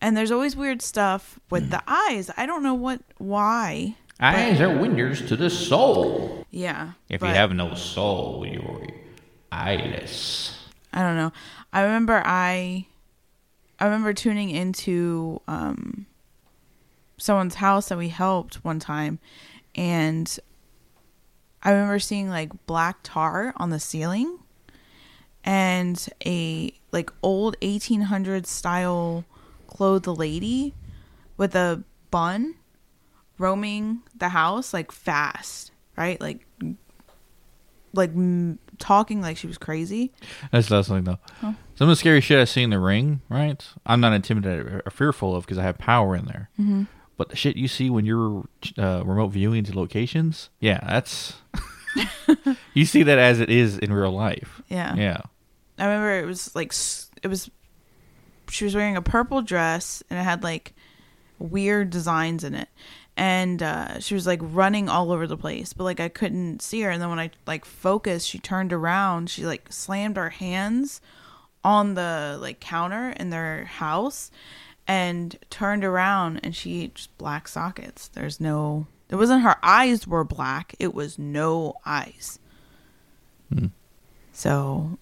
[0.00, 1.70] And there's always weird stuff with mm.
[1.70, 2.30] the eyes.
[2.36, 3.96] I don't know what why.
[4.20, 6.44] Eyes are windows to the soul.
[6.50, 6.92] Yeah.
[7.08, 8.86] If but- you have no soul, you're
[9.50, 10.58] eyeless.
[10.92, 11.32] I don't know.
[11.72, 12.86] I remember I
[13.80, 16.06] I remember tuning into um
[17.16, 19.18] someone's house that we helped one time
[19.74, 20.38] and
[21.62, 24.38] I remember seeing like black tar on the ceiling
[25.44, 29.24] and a like old 1800 style
[29.66, 30.74] clothed lady
[31.36, 32.56] with a bun
[33.42, 36.20] roaming the house like fast, right?
[36.20, 36.46] Like
[37.92, 40.12] like m- talking like she was crazy.
[40.50, 41.18] That's not something though.
[41.74, 43.62] Some of the scary shit I see in the ring, right?
[43.84, 46.48] I'm not intimidated or fearful of because I have power in there.
[46.58, 46.84] Mm-hmm.
[47.16, 48.44] But the shit you see when you're
[48.78, 51.34] uh, remote viewing to locations, yeah, that's
[52.74, 54.62] you see that as it is in real life.
[54.68, 54.94] Yeah.
[54.94, 55.20] Yeah.
[55.78, 56.72] I remember it was like
[57.22, 57.50] it was
[58.48, 60.74] she was wearing a purple dress and it had like
[61.38, 62.68] weird designs in it.
[63.16, 66.80] And uh, she was like running all over the place, but like I couldn't see
[66.80, 66.90] her.
[66.90, 69.28] And then when I like focused, she turned around.
[69.28, 71.00] She like slammed her hands
[71.64, 74.30] on the like counter in their house
[74.86, 78.08] and turned around and she just black sockets.
[78.08, 82.38] There's no it wasn't her eyes were black, it was no eyes.
[84.32, 84.98] So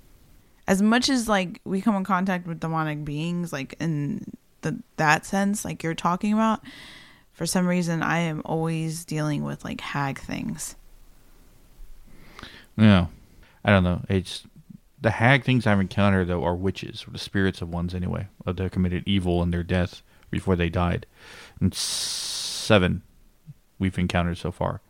[0.67, 4.25] as much as like we come in contact with demonic beings like in
[4.63, 6.61] the that sense like you're talking about,
[7.41, 10.77] for some reason I am always dealing with like hag things.
[12.77, 13.07] Yeah.
[13.65, 14.03] I don't know.
[14.11, 14.45] It's
[15.01, 18.57] the hag things I've encountered though are witches, or the spirits of ones anyway, of
[18.57, 21.07] that committed evil in their death before they died.
[21.63, 23.01] And seven
[23.79, 24.83] we've encountered so far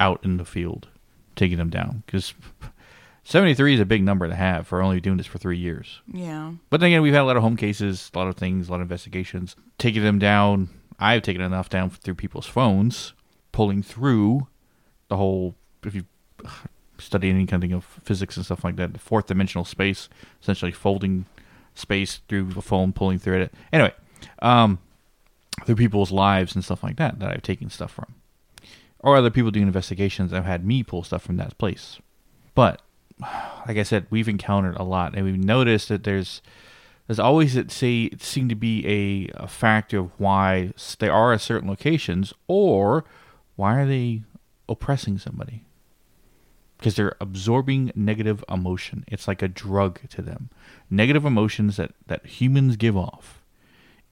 [0.00, 0.88] out in the field,
[1.36, 2.04] taking them down.
[2.06, 2.32] Because
[3.24, 6.00] 73 is a big number to have for only doing this for three years.
[6.10, 6.52] Yeah.
[6.70, 8.70] But then again, we've had a lot of home cases, a lot of things, a
[8.70, 9.56] lot of investigations.
[9.76, 13.12] Taking them down, I've taken enough down through people's phones,
[13.52, 14.48] pulling through
[15.08, 15.54] the whole.
[15.84, 16.04] If you
[16.98, 20.08] study any kind of of physics and stuff like that, the fourth dimensional space,
[20.42, 21.26] essentially folding
[21.74, 23.54] space through the phone, pulling through it.
[23.72, 23.94] Anyway,
[24.40, 24.78] um,
[25.64, 28.14] through people's lives and stuff like that, that I've taken stuff from,
[28.98, 30.32] or other people doing investigations.
[30.32, 31.98] I've had me pull stuff from that place,
[32.54, 32.82] but
[33.20, 36.42] like I said, we've encountered a lot, and we've noticed that there's
[37.08, 41.32] there's always it say it seemed to be a, a factor of why they are
[41.32, 43.04] at certain locations, or
[43.56, 44.22] why are they
[44.68, 45.64] oppressing somebody?
[46.76, 49.04] Because they're absorbing negative emotion.
[49.08, 50.50] It's like a drug to them.
[50.90, 53.42] Negative emotions that, that humans give off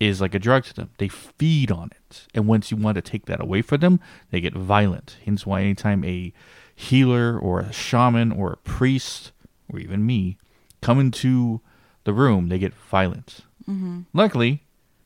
[0.00, 0.90] is like a drug to them.
[0.96, 2.26] They feed on it.
[2.35, 5.18] And once you want to take that away from them, they get violent.
[5.24, 6.32] Hence why anytime a
[6.74, 9.32] healer or a shaman or a priest
[9.70, 10.38] or even me
[10.80, 11.61] come into
[12.07, 13.40] the room, they get violent.
[13.69, 14.03] Mm-hmm.
[14.14, 14.62] Luckily,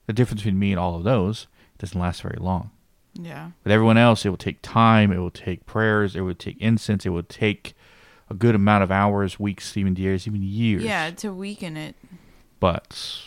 [0.07, 2.71] the difference between me and all of those doesn't last very long.
[3.15, 3.51] Yeah.
[3.65, 7.05] With everyone else, it will take time, it will take prayers, it will take incense,
[7.05, 7.75] it will take
[8.29, 10.85] a good amount of hours, weeks, even years, even years.
[10.85, 11.97] Yeah, to weaken it.
[12.61, 13.23] But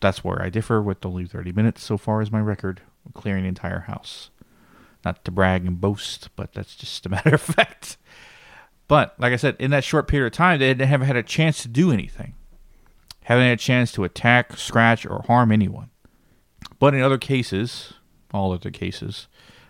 [0.00, 2.80] that's where I differ with only 30 minutes so far as my record
[3.12, 4.30] clearing the entire house.
[5.04, 7.98] Not to brag and boast, but that's just a matter of fact.
[8.88, 11.62] But like I said, in that short period of time, they haven't had a chance
[11.62, 12.34] to do anything.
[13.26, 15.90] Had a chance to attack, scratch, or harm anyone.
[16.78, 17.94] But in other cases,
[18.32, 19.26] all other cases,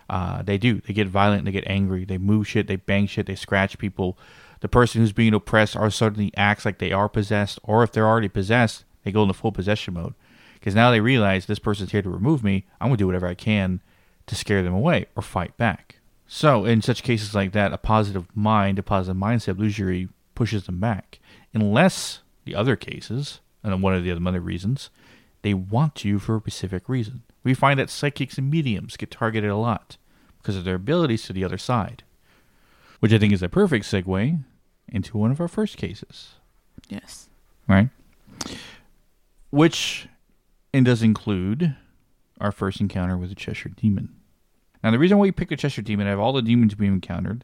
[0.07, 0.79] uh, they do.
[0.81, 4.15] They get violent, they get angry, they move shit, they bang shit, they scratch people.
[4.59, 8.07] The person who's being oppressed or suddenly acts like they are possessed, or if they're
[8.07, 10.13] already possessed, they go into full possession mode.
[10.53, 12.67] Because now they realize this person's here to remove me.
[12.79, 13.81] I'm going to do whatever I can
[14.27, 15.95] to scare them away or fight back.
[16.27, 20.79] So, in such cases like that, a positive mind, a positive mindset usually pushes them
[20.79, 21.17] back.
[21.55, 23.39] Unless the other cases,
[23.73, 24.89] and one of the other reasons,
[25.41, 27.23] they want you for a specific reason.
[27.43, 29.97] We find that psychics and mediums get targeted a lot
[30.41, 32.03] because of their abilities to the other side,
[32.99, 34.43] which I think is a perfect segue
[34.89, 36.35] into one of our first cases,
[36.89, 37.29] Yes.
[37.67, 37.89] right?
[39.49, 40.07] Which
[40.73, 41.75] and does include
[42.39, 44.09] our first encounter with the Cheshire Demon.
[44.83, 46.91] Now, the reason why we picked the Cheshire Demon, out of all the demons we've
[46.91, 47.43] encountered,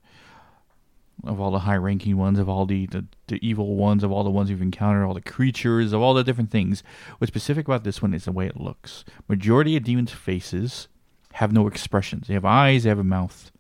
[1.24, 4.24] of all the high ranking ones, of all the, the, the evil ones, of all
[4.24, 6.84] the ones you've encountered, all the creatures, of all the different things,
[7.18, 9.06] what's specific about this one is the way it looks.
[9.28, 10.88] Majority of demons' faces
[11.34, 12.28] have no expressions.
[12.28, 13.52] They have eyes, they have a mouth,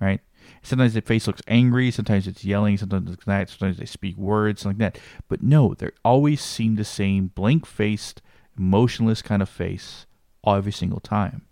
[0.00, 0.20] right?
[0.62, 4.64] Sometimes the face looks angry, sometimes it's yelling, sometimes it's that, sometimes they speak words,
[4.64, 4.98] like that.
[5.28, 8.22] But no, they always seem the same blank faced,
[8.58, 10.06] emotionless kind of face
[10.46, 11.42] every single time.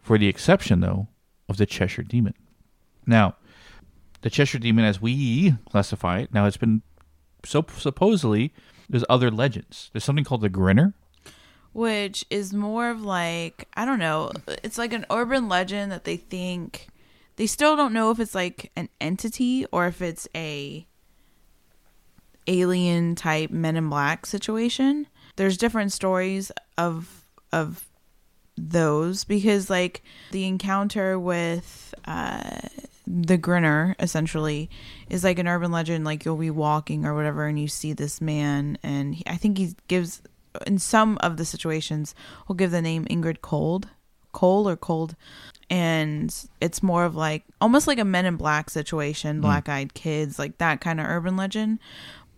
[0.00, 1.08] For the exception, though,
[1.48, 2.34] of the Cheshire Demon.
[3.06, 3.36] Now,
[4.22, 6.82] the Cheshire Demon, as we classify it, now it's been
[7.44, 8.52] so supposedly
[8.88, 9.90] there's other legends.
[9.92, 10.94] There's something called the Grinner.
[11.72, 14.30] Which is more of like, I don't know,
[14.62, 16.88] it's like an urban legend that they think
[17.36, 20.86] they still don't know if it's like an entity or if it's a
[22.46, 25.06] alien type men in black situation.
[25.36, 27.88] There's different stories of of
[28.58, 32.60] those because like the encounter with uh
[33.06, 34.70] the grinner essentially
[35.10, 38.20] is like an urban legend like you'll be walking or whatever and you see this
[38.20, 40.22] man and he, i think he gives
[40.66, 42.14] in some of the situations
[42.46, 43.88] will give the name Indrid cold
[44.32, 45.16] cole or cold
[45.72, 49.40] and it's more of like almost like a men in black situation mm.
[49.40, 51.78] black eyed kids like that kind of urban legend.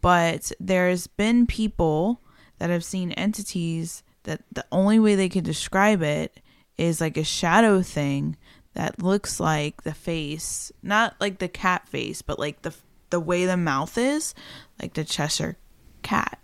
[0.00, 2.20] But there's been people
[2.58, 6.40] that have seen entities that the only way they could describe it
[6.78, 8.36] is like a shadow thing
[8.74, 12.74] that looks like the face, not like the cat face, but like the
[13.10, 14.34] the way the mouth is,
[14.80, 15.56] like the Cheshire
[16.02, 16.38] cat.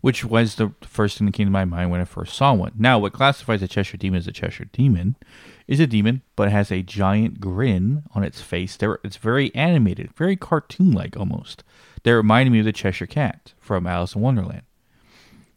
[0.00, 2.72] which was the first thing that came to my mind when I first saw one.
[2.76, 5.16] Now, what classifies a Cheshire demon as a Cheshire demon
[5.66, 8.76] is a demon, but has a giant grin on its face.
[8.76, 11.64] There, it's very animated, very cartoon-like almost.
[12.02, 14.62] They reminded me of the Cheshire Cat from Alice in Wonderland.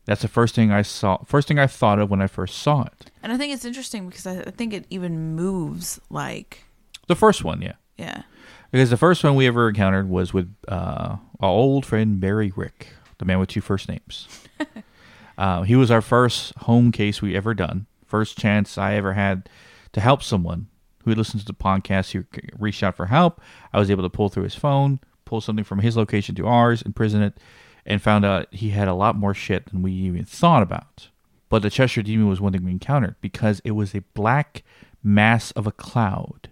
[0.10, 1.19] That's the first thing I saw.
[1.24, 3.12] First thing I thought of when I first saw it.
[3.22, 6.63] And I think it's interesting because I, I think it even moves like
[7.06, 8.24] The first one, yeah, yeah.
[8.72, 12.88] because the first one we ever encountered was with uh, our old friend Barry Rick,
[13.19, 14.28] the man with two first names.
[15.38, 17.86] uh, he was our first home case we ever done.
[18.04, 19.48] First chance I ever had
[19.91, 20.69] to help someone
[21.06, 22.26] who listened to the podcast who
[22.58, 23.39] reached out for help.
[23.72, 26.82] I was able to pull through his phone, pull something from his location to ours,
[26.82, 27.38] imprison it,
[27.86, 31.10] and found out he had a lot more shit than we even thought about.
[31.50, 34.63] But the Cheshire Demon was one thing we encountered because it was a black
[35.04, 36.50] mass of a cloud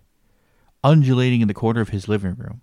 [0.83, 2.61] undulating in the corner of his living room.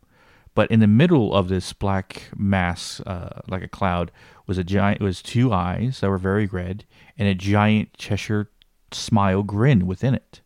[0.55, 4.13] But in the middle of this black mass, uh, like a cloud,
[4.47, 5.01] was a giant.
[5.01, 6.85] It Was two eyes that were very red
[7.19, 8.51] and a giant Cheshire
[8.93, 10.41] smile grin within it.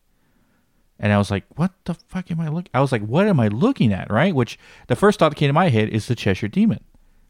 [0.99, 3.39] And I was like, "What the fuck am I looking?" I was like, "What am
[3.39, 4.33] I looking at?" Right?
[4.33, 6.83] Which the first thought that came to my head is the Cheshire Demon.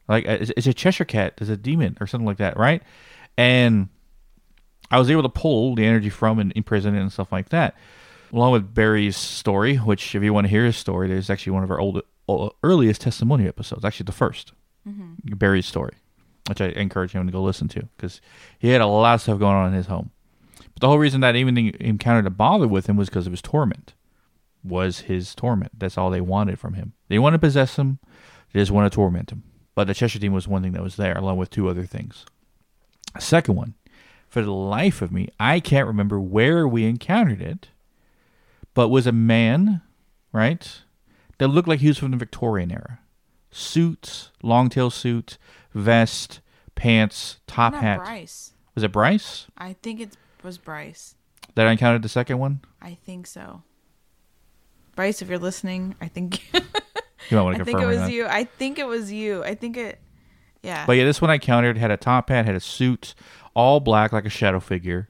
[0.09, 1.35] Like, uh, it's, a Cheshire cat.
[1.37, 2.81] It's a demon or something like that, right?
[3.37, 3.89] And
[4.91, 7.75] I was able to pull the energy from and imprison it and stuff like that.
[8.33, 11.63] Along with Barry's story, which if you want to hear his story, there's actually one
[11.63, 12.01] of our old,
[12.63, 14.51] earliest testimony episodes, actually the 1st
[15.35, 15.93] Barry's story,
[16.47, 18.21] which I encourage him to go listen to because
[18.57, 20.11] he had a lot of stuff going on in his home.
[20.57, 23.33] But the whole reason that even the encounter to bother with him was because of
[23.33, 23.93] his torment.
[24.63, 25.73] Was his torment?
[25.77, 26.93] That's all they wanted from him.
[27.07, 27.99] They want to possess him.
[28.51, 29.43] They just want to torment him.
[29.79, 32.25] But the Cheshire Demon was one thing that was there, along with two other things.
[33.17, 33.75] Second one,
[34.27, 37.69] for the life of me, I can't remember where we encountered it,
[38.73, 39.81] but was a man,
[40.33, 40.81] right,
[41.37, 42.99] that looked like he was from the Victorian era.
[43.51, 45.37] Suits, long tail suit,
[45.73, 46.41] vest,
[46.75, 47.99] pants, top Not hat.
[47.99, 48.51] Bryce.
[48.75, 51.15] Was it Bryce I think it was Bryce.
[51.55, 52.59] that I encountered the second one?
[52.81, 53.63] I think so.
[54.97, 56.51] Bryce, if you're listening, I think
[57.29, 58.11] You might want to I think it was that.
[58.11, 58.25] you.
[58.25, 59.43] I think it was you.
[59.43, 59.99] I think it.
[60.63, 60.85] Yeah.
[60.85, 63.15] But yeah, this one I countered had a top hat, had a suit,
[63.53, 65.09] all black like a shadow figure,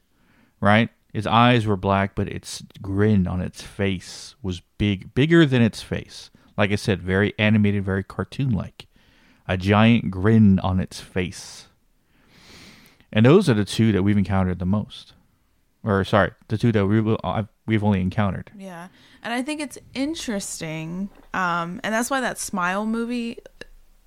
[0.60, 0.90] right?
[1.14, 5.82] Its eyes were black, but its grin on its face was big, bigger than its
[5.82, 6.30] face.
[6.58, 8.86] Like I said, very animated, very cartoon like.
[9.48, 11.68] A giant grin on its face.
[13.12, 15.14] And those are the two that we've encountered the most.
[15.84, 18.52] Or sorry, the two that we will, I've, we've only encountered.
[18.58, 18.90] Yeah.
[19.24, 21.10] And I think it's interesting.
[21.34, 23.38] Um, and that's why that Smile movie,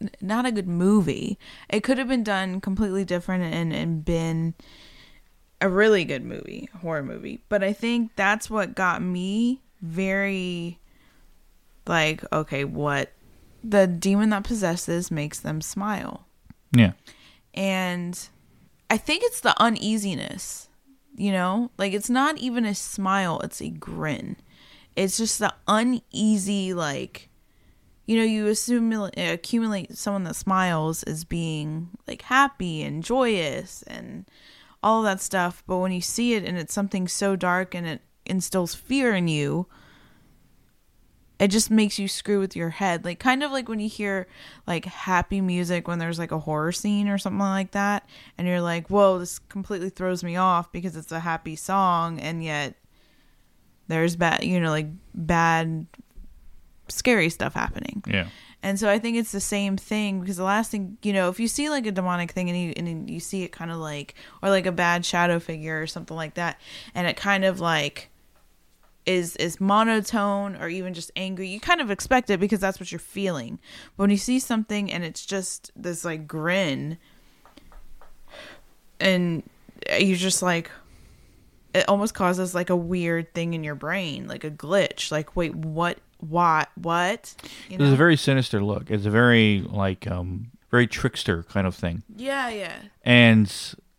[0.01, 1.39] n- not a good movie.
[1.71, 4.55] It could have been done completely different and, and been
[5.61, 7.41] a really good movie, horror movie.
[7.49, 10.79] But I think that's what got me very
[11.87, 13.13] like, okay, what
[13.65, 16.27] the demon that possesses makes them smile.
[16.73, 16.93] Yeah.
[17.55, 18.19] And
[18.91, 20.69] I think it's the uneasiness,
[21.15, 21.71] you know?
[21.79, 24.37] Like it's not even a smile, it's a grin.
[24.97, 27.29] It's just the uneasy like
[28.05, 33.83] you know, you assume uh, accumulate someone that smiles as being like happy and joyous
[33.85, 34.27] and
[34.83, 38.03] all that stuff, but when you see it and it's something so dark and it
[38.27, 39.67] instills fear in you,
[41.43, 44.27] it just makes you screw with your head like kind of like when you hear
[44.67, 48.07] like happy music when there's like a horror scene or something like that
[48.39, 52.45] and you're like whoa this completely throws me off because it's a happy song and
[52.45, 52.75] yet
[53.89, 55.87] there's bad you know like bad
[56.89, 58.27] scary stuff happening Yeah.
[58.63, 61.41] and so I think it's the same thing because the last thing, you know, if
[61.41, 64.15] you see like a demonic thing and you and you see it kind of like
[64.43, 66.61] or like a bad shadow figure or something like that
[66.95, 68.11] and it kind of like
[69.05, 72.93] is is monotone or even just angry, you kind of expect it because that's what
[72.93, 73.59] you're feeling.
[73.97, 76.99] But when you see something and it's just this like grin
[79.01, 79.43] and
[79.99, 80.71] you're just like
[81.75, 85.11] it almost causes like a weird thing in your brain, like a glitch.
[85.11, 85.99] Like, wait, what?
[86.21, 86.69] What?
[86.77, 87.35] What?
[87.69, 88.91] You It's a very sinister look.
[88.91, 92.03] It's a very like um very trickster kind of thing.
[92.17, 92.77] Yeah, yeah.
[93.05, 93.53] And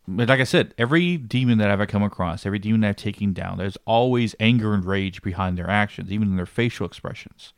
[0.07, 2.95] but like I said, every demon that I've ever come across, every demon that I've
[2.97, 7.53] taken down, there's always anger and rage behind their actions, even in their facial expressions.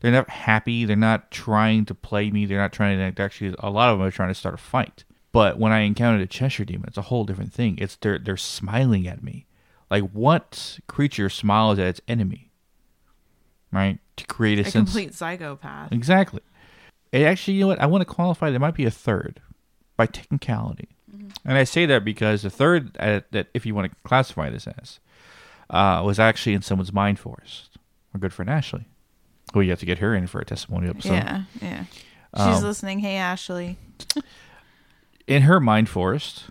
[0.00, 0.84] They're not happy.
[0.84, 2.44] They're not trying to play me.
[2.44, 3.54] They're not trying to actually.
[3.60, 5.04] A lot of them are trying to start a fight.
[5.32, 7.76] But when I encountered a Cheshire demon, it's a whole different thing.
[7.78, 9.46] It's they're they're smiling at me.
[9.90, 12.50] Like what creature smiles at its enemy?
[13.72, 14.90] Right to create a, A sense.
[14.90, 15.92] complete psychopath.
[15.92, 16.40] Exactly.
[17.12, 17.80] It actually, you know what?
[17.80, 18.50] I want to qualify.
[18.50, 19.40] There might be a third
[19.96, 20.95] by technicality,
[21.44, 24.66] and I say that because the third uh, that, if you want to classify this
[24.66, 25.00] as,
[25.70, 27.76] uh, was actually in someone's mind forest.
[28.14, 28.86] Our good friend Ashley,
[29.54, 31.12] who you have to get her in for a testimonial episode.
[31.12, 31.84] yeah, yeah.
[32.36, 32.98] She's Um, listening.
[33.00, 33.76] Hey, Ashley.
[35.26, 36.44] in her mind forest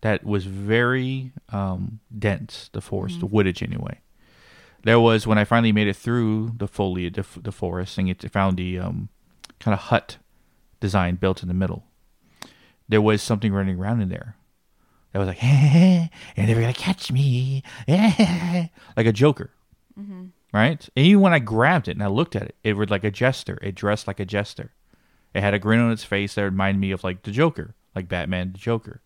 [0.00, 4.00] that was very um, dense the forest the woodage anyway
[4.82, 8.30] there was when i finally made it through the foliage the, the forest and it
[8.32, 9.08] found the um,
[9.60, 10.16] kind of hut
[10.80, 11.84] design built in the middle
[12.88, 14.36] there was something running around in there
[15.12, 19.50] that was like and they were gonna catch me like a joker
[20.52, 23.04] right and even when i grabbed it and i looked at it it was like
[23.04, 24.72] a jester it dressed like a jester
[25.36, 28.08] it had a grin on its face that reminded me of like the Joker, like
[28.08, 29.02] Batman the Joker.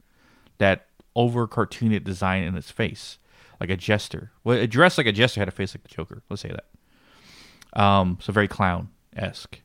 [0.59, 3.18] That over cartooned design in its face,
[3.59, 4.31] like a jester.
[4.45, 6.22] Well, it dressed like a jester, had a face like the Joker.
[6.31, 7.83] Let's say that.
[7.83, 9.61] Um, so very clown esque.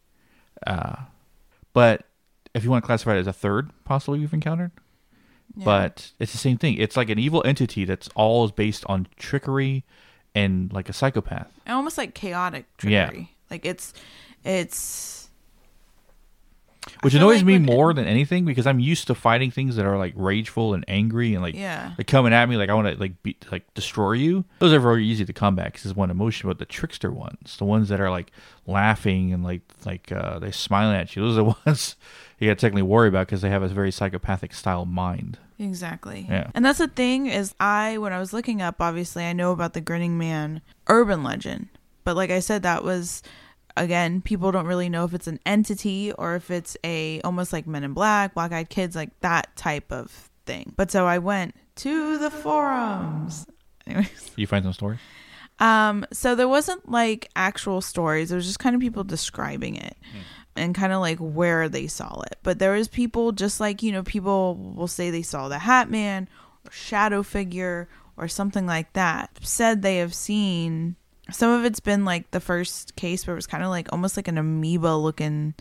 [0.66, 0.96] Uh,
[1.74, 2.08] but
[2.56, 4.72] if you want to classify it as a third, possibly you've encountered.
[5.56, 5.66] Yeah.
[5.66, 6.78] But it's the same thing.
[6.78, 9.84] It's like an evil entity that's all is based on trickery
[10.34, 11.48] and like a psychopath.
[11.68, 13.12] And almost like chaotic Yeah.
[13.52, 13.94] Like it's,
[14.44, 15.30] it's.
[17.02, 19.98] which annoys like me more than anything because I'm used to fighting things that are
[19.98, 21.94] like rageful and angry and like Yeah.
[21.98, 24.46] like coming at me like I want to like be like destroy you.
[24.60, 26.50] Those are very easy to combat because it's one emotion.
[26.50, 28.32] But the trickster ones, the ones that are like
[28.68, 31.96] laughing and like like uh, they're smiling at you, those are the ones
[32.40, 35.38] you got to technically worry about because they have a very psychopathic style mind.
[35.58, 36.26] Exactly.
[36.30, 36.52] Yeah.
[36.54, 39.74] And that's the thing is I when I was looking up obviously I know about
[39.74, 41.70] the grinning man urban legend.
[42.04, 43.24] But like I said that was
[43.78, 47.68] again people don't really know if it's an entity or if it's a almost like
[47.68, 50.74] men in black, black eyed kids like that type of thing.
[50.76, 53.48] But so I went to the forums.
[53.88, 55.00] Anyways, You find some stories?
[55.60, 58.30] um, so there wasn't like actual stories.
[58.32, 59.96] It was just kind of people describing it
[60.56, 62.38] and kind of like where they saw it.
[62.44, 65.90] But there was people just like, you know, people will say they saw the Hat
[65.90, 66.28] Man
[66.66, 67.88] or shadow figure
[68.18, 69.32] or something like that.
[69.42, 70.96] Said they have seen
[71.32, 74.16] some of it's been like the first case where it was kind of like almost
[74.16, 75.56] like an amoeba looking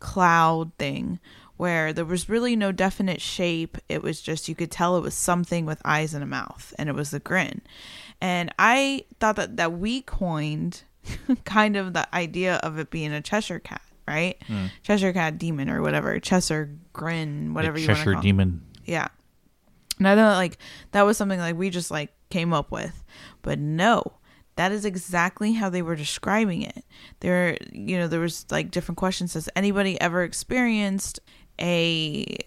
[0.00, 1.18] cloud thing
[1.56, 3.78] where there was really no definite shape.
[3.88, 6.88] It was just you could tell it was something with eyes and a mouth, and
[6.88, 7.62] it was a grin.
[8.20, 10.82] And I thought that that we coined
[11.44, 14.36] kind of the idea of it being a Cheshire cat, right?
[14.46, 14.66] Hmm.
[14.82, 18.20] Cheshire cat demon or whatever, Cheshire grin, whatever The you want to Cheshire call.
[18.20, 18.24] it.
[18.24, 18.62] demon.
[18.84, 19.08] Yeah.
[19.98, 20.58] And I thought like
[20.92, 23.04] that was something like we just like came up with.
[23.42, 24.02] But no,
[24.56, 26.84] that is exactly how they were describing it.
[27.20, 29.34] There you know, there was like different questions.
[29.34, 31.20] Has anybody ever experienced
[31.60, 32.38] a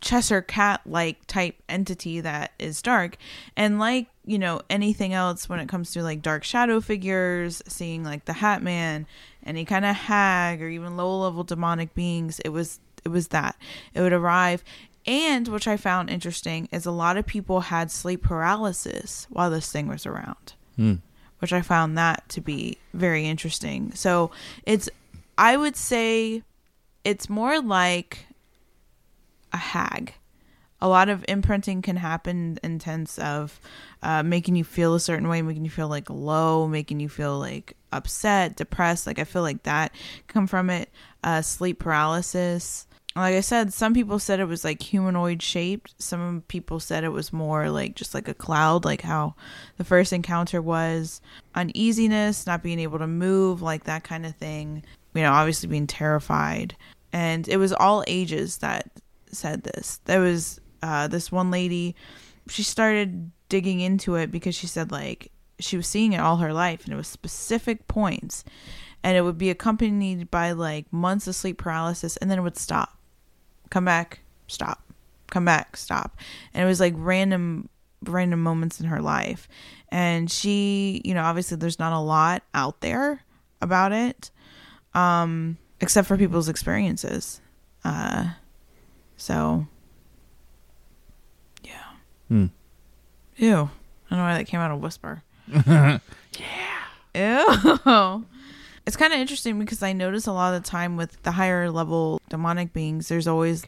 [0.00, 3.16] Cheshire cat like type entity that is dark?
[3.56, 8.04] And like, you know, anything else when it comes to like dark shadow figures, seeing
[8.04, 9.06] like the Hat Man,
[9.44, 13.56] any kind of hag or even low level demonic beings, it was it was that.
[13.94, 14.62] It would arrive
[15.08, 19.72] and which I found interesting is a lot of people had sleep paralysis while this
[19.72, 20.52] thing was around.
[20.76, 20.94] Hmm.
[21.38, 23.92] Which I found that to be very interesting.
[23.94, 24.30] So
[24.64, 24.90] it's
[25.38, 26.42] I would say
[27.04, 28.26] it's more like
[29.50, 30.12] a hag.
[30.80, 33.60] A lot of imprinting can happen in terms of
[34.02, 37.38] uh, making you feel a certain way, making you feel like low, making you feel
[37.38, 39.06] like upset, depressed.
[39.06, 39.92] Like I feel like that
[40.28, 40.90] come from it.
[41.24, 42.86] Uh, sleep paralysis.
[43.16, 45.94] Like I said, some people said it was like humanoid shaped.
[46.00, 49.34] Some people said it was more like just like a cloud, like how
[49.76, 51.20] the first encounter was.
[51.56, 54.84] Uneasiness, not being able to move, like that kind of thing.
[55.14, 56.76] You know, obviously being terrified.
[57.12, 58.88] And it was all ages that
[59.32, 60.00] said this.
[60.04, 61.94] There was uh, this one lady,
[62.48, 66.52] she started digging into it because she said, like, she was seeing it all her
[66.52, 68.44] life and it was specific points.
[69.02, 72.56] And it would be accompanied by like months of sleep paralysis and then it would
[72.56, 72.98] stop
[73.70, 74.82] come back, stop,
[75.30, 76.16] come back, stop.
[76.54, 77.68] And it was like random
[78.04, 79.48] random moments in her life.
[79.88, 83.24] And she, you know, obviously there's not a lot out there
[83.60, 84.30] about it
[84.94, 87.40] um except for people's experiences.
[87.84, 88.30] Uh
[89.16, 89.66] so.
[92.28, 92.46] Hmm.
[93.36, 93.54] Ew.
[93.54, 93.56] I
[94.10, 95.22] don't know why that came out a whisper.
[95.48, 95.98] yeah.
[97.14, 98.26] Ew.
[98.86, 101.70] It's kind of interesting because I notice a lot of the time with the higher
[101.70, 103.66] level demonic beings, there's always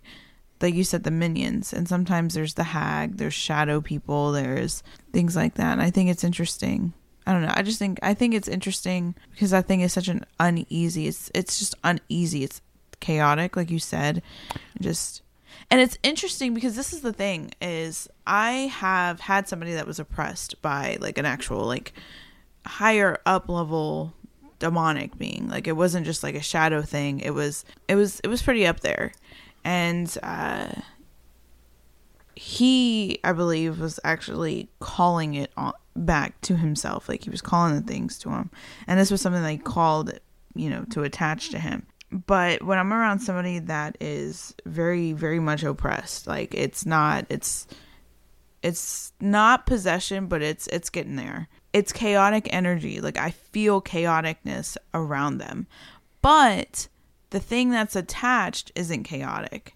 [0.60, 4.82] like you said, the minions, and sometimes there's the hag, there's shadow people, there's
[5.12, 5.72] things like that.
[5.72, 6.92] And I think it's interesting.
[7.26, 7.52] I don't know.
[7.54, 11.06] I just think I think it's interesting because that thing is such an uneasy.
[11.06, 12.44] It's it's just uneasy.
[12.44, 12.60] It's
[13.00, 14.22] chaotic, like you said.
[14.80, 15.22] Just
[15.70, 19.98] and it's interesting because this is the thing is I have had somebody that was
[19.98, 21.92] oppressed by like an actual like
[22.64, 24.14] higher up level
[24.60, 25.48] demonic being.
[25.48, 27.18] Like it wasn't just like a shadow thing.
[27.18, 29.12] It was it was it was pretty up there.
[29.64, 30.68] And uh
[32.36, 37.08] he I believe was actually calling it on, back to himself.
[37.08, 38.48] Like he was calling the things to him.
[38.86, 40.16] And this was something they called,
[40.54, 41.84] you know, to attach to him.
[42.12, 47.66] But when I'm around somebody that is very very much oppressed, like it's not it's
[48.62, 51.48] it's not possession, but it's it's getting there.
[51.72, 53.00] It's chaotic energy.
[53.00, 55.66] Like I feel chaoticness around them.
[56.22, 56.88] But
[57.30, 59.74] the thing that's attached isn't chaotic.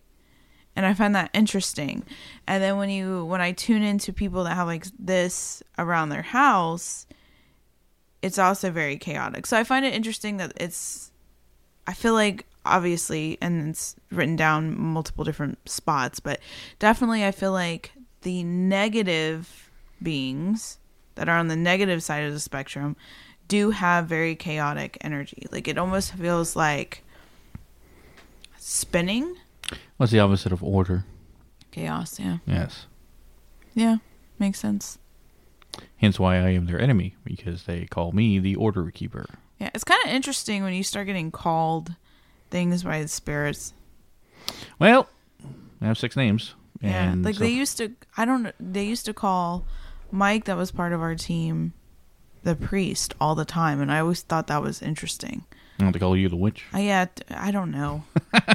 [0.77, 2.03] And I find that interesting.
[2.47, 6.23] And then when you when I tune into people that have like this around their
[6.23, 7.07] house,
[8.23, 9.47] it's also very chaotic.
[9.47, 11.13] So I find it interesting that it's
[11.87, 16.41] I feel like obviously and it's written down multiple different spots, but
[16.79, 17.93] definitely I feel like
[18.25, 19.71] the negative
[20.03, 20.79] beings
[21.15, 22.97] that are on the negative side of the spectrum
[23.47, 25.47] do have very chaotic energy.
[25.53, 27.05] Like it almost feels like
[28.59, 29.37] spinning.
[29.97, 31.05] What's the opposite of order?
[31.71, 32.39] Chaos, yeah.
[32.47, 32.87] Yes.
[33.75, 33.99] Yeah,
[34.39, 34.99] makes sense.
[35.97, 39.27] Hence why I am their enemy because they call me the order keeper.
[39.59, 41.95] Yeah, it's kind of interesting when you start getting called
[42.51, 43.75] things by the spirits.
[44.79, 45.09] Well,
[45.81, 46.55] I have six names.
[46.85, 47.93] Yeah, and like so- they used to.
[48.17, 48.53] I don't.
[48.61, 49.65] They used to call
[50.11, 51.73] Mike, that was part of our team,
[52.45, 55.45] the priest all the time, and I always thought that was interesting.
[55.81, 58.05] I want to call you the witch, I yeah, I don't know.
[58.33, 58.47] and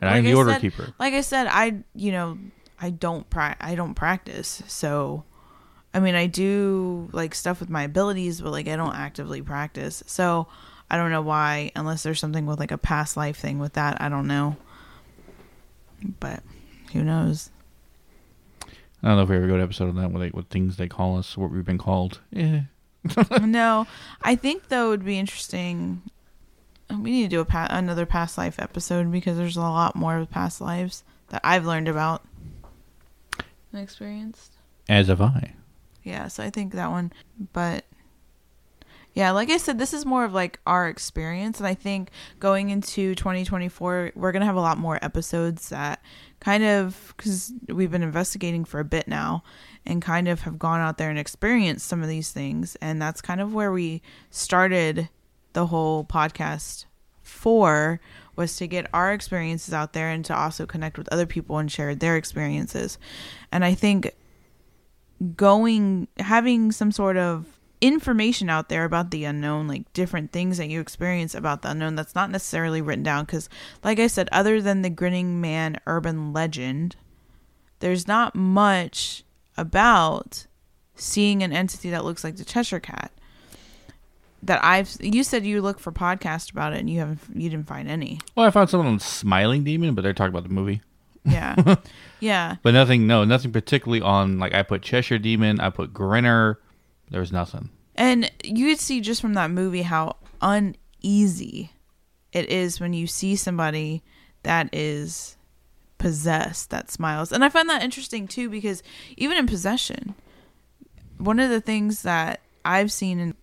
[0.00, 0.92] I'm the I order said- keeper.
[0.98, 2.38] Like I said, I you know
[2.80, 5.22] I don't pra- I don't practice, so
[5.94, 10.02] I mean I do like stuff with my abilities, but like I don't actively practice.
[10.06, 10.48] So
[10.90, 14.00] I don't know why, unless there's something with like a past life thing with that.
[14.00, 14.56] I don't know,
[16.20, 16.42] but
[16.92, 17.50] who knows?
[19.02, 20.10] I don't know if we ever go to episode on that.
[20.10, 22.20] What, they, what things they call us, what we've been called.
[22.30, 22.62] Yeah.
[23.40, 23.86] no,
[24.22, 26.02] I think though it would be interesting.
[26.90, 30.16] We need to do a pa- another past life episode because there's a lot more
[30.16, 32.24] of past lives that I've learned about
[33.72, 34.54] and experienced.
[34.88, 35.54] As have I.
[36.02, 37.12] Yeah, so I think that one,
[37.52, 37.84] but
[39.18, 42.70] yeah, like I said, this is more of like our experience, and I think going
[42.70, 46.00] into 2024, we're gonna have a lot more episodes that
[46.38, 49.42] kind of because we've been investigating for a bit now,
[49.84, 53.20] and kind of have gone out there and experienced some of these things, and that's
[53.20, 55.08] kind of where we started
[55.52, 56.84] the whole podcast
[57.20, 58.00] for
[58.36, 61.72] was to get our experiences out there and to also connect with other people and
[61.72, 62.98] share their experiences.
[63.50, 64.14] And I think
[65.34, 70.68] going having some sort of information out there about the unknown like different things that
[70.68, 73.48] you experience about the unknown that's not necessarily written down because
[73.84, 76.96] like i said other than the grinning man urban legend
[77.78, 79.22] there's not much
[79.56, 80.46] about
[80.96, 83.12] seeing an entity that looks like the cheshire cat
[84.42, 87.66] that i've you said you look for podcasts about it and you haven't you didn't
[87.68, 90.80] find any Well, I found someone on Smiling Demon, but they're talking about the movie.
[91.24, 91.76] yeah
[92.20, 96.58] yeah But nothing, no, nothing particularly on, like, I put Cheshire Demon, I put Grinner.
[97.10, 97.70] There was nothing.
[97.94, 101.70] And you could see just from that movie how uneasy
[102.32, 104.02] it is when you see somebody
[104.42, 105.36] that is
[105.98, 107.32] possessed that smiles.
[107.32, 108.82] And I find that interesting too because
[109.16, 110.14] even in possession,
[111.18, 113.34] one of the things that I've seen in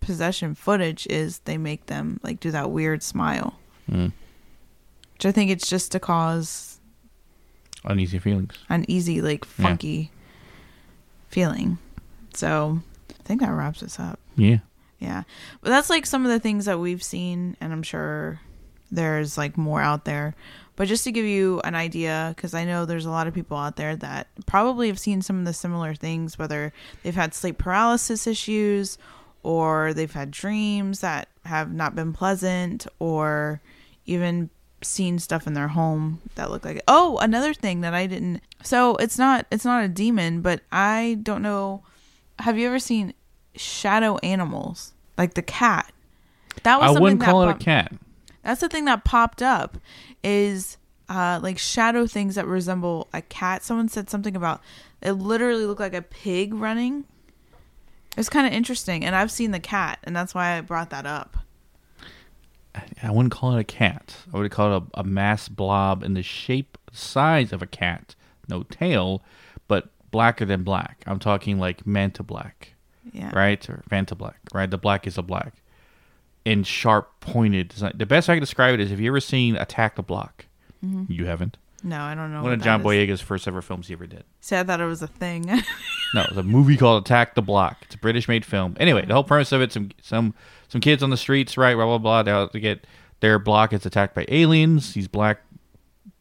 [0.00, 3.58] possession footage is they make them like do that weird smile.
[3.90, 4.12] Mm.
[5.14, 6.80] Which I think it's just to cause
[7.84, 8.52] Uneasy feelings.
[8.68, 9.64] uneasy, like Yeah.
[9.68, 10.10] funky
[11.28, 11.78] feeling.
[12.34, 12.82] So
[13.26, 14.20] I think that wraps us up.
[14.36, 14.58] Yeah.
[15.00, 15.24] Yeah.
[15.60, 18.40] But that's like some of the things that we've seen, and I'm sure
[18.92, 20.36] there's like more out there.
[20.76, 23.56] But just to give you an idea, because I know there's a lot of people
[23.56, 26.72] out there that probably have seen some of the similar things, whether
[27.02, 28.96] they've had sleep paralysis issues
[29.42, 33.60] or they've had dreams that have not been pleasant or
[34.04, 34.50] even
[34.82, 36.84] seen stuff in their home that look like it.
[36.86, 38.40] Oh, another thing that I didn't.
[38.62, 41.82] So it's not it's not a demon, but I don't know.
[42.38, 43.14] Have you ever seen
[43.56, 45.92] shadow animals like the cat?
[46.62, 47.92] That was I wouldn't that call it a cat.
[48.42, 49.78] That's the thing that popped up
[50.22, 50.76] is
[51.08, 53.62] uh, like shadow things that resemble a cat.
[53.62, 54.60] Someone said something about
[55.02, 57.04] it literally looked like a pig running.
[58.16, 61.04] It's kind of interesting, and I've seen the cat, and that's why I brought that
[61.04, 61.36] up.
[63.02, 64.16] I wouldn't call it a cat.
[64.32, 68.14] I would call it a, a mass blob in the shape, size of a cat.
[68.48, 69.22] No tail,
[69.68, 71.02] but blacker than black.
[71.06, 72.74] I'm talking like Vanta black,
[73.16, 73.30] Yeah.
[73.34, 73.68] right?
[73.68, 74.70] Or Vanta black, right?
[74.70, 75.54] The black is a black.
[76.44, 77.92] In sharp, pointed design.
[77.96, 80.46] The best I can describe it is if you ever seen Attack the Block.
[80.84, 81.10] Mm-hmm.
[81.10, 81.56] You haven't.
[81.82, 82.42] No, I don't know.
[82.42, 82.82] One of John.
[82.82, 84.24] Boyega's first ever films he ever did.
[84.40, 85.44] See, I thought it was a thing.
[86.14, 87.78] No, it's a movie called Attack the Block.
[87.82, 88.76] It's a British made film.
[88.78, 90.34] Anyway, the whole premise of it some some
[90.68, 92.86] some kids on the streets, right, blah blah blah, they have to get
[93.18, 95.40] their block is attacked by aliens, these black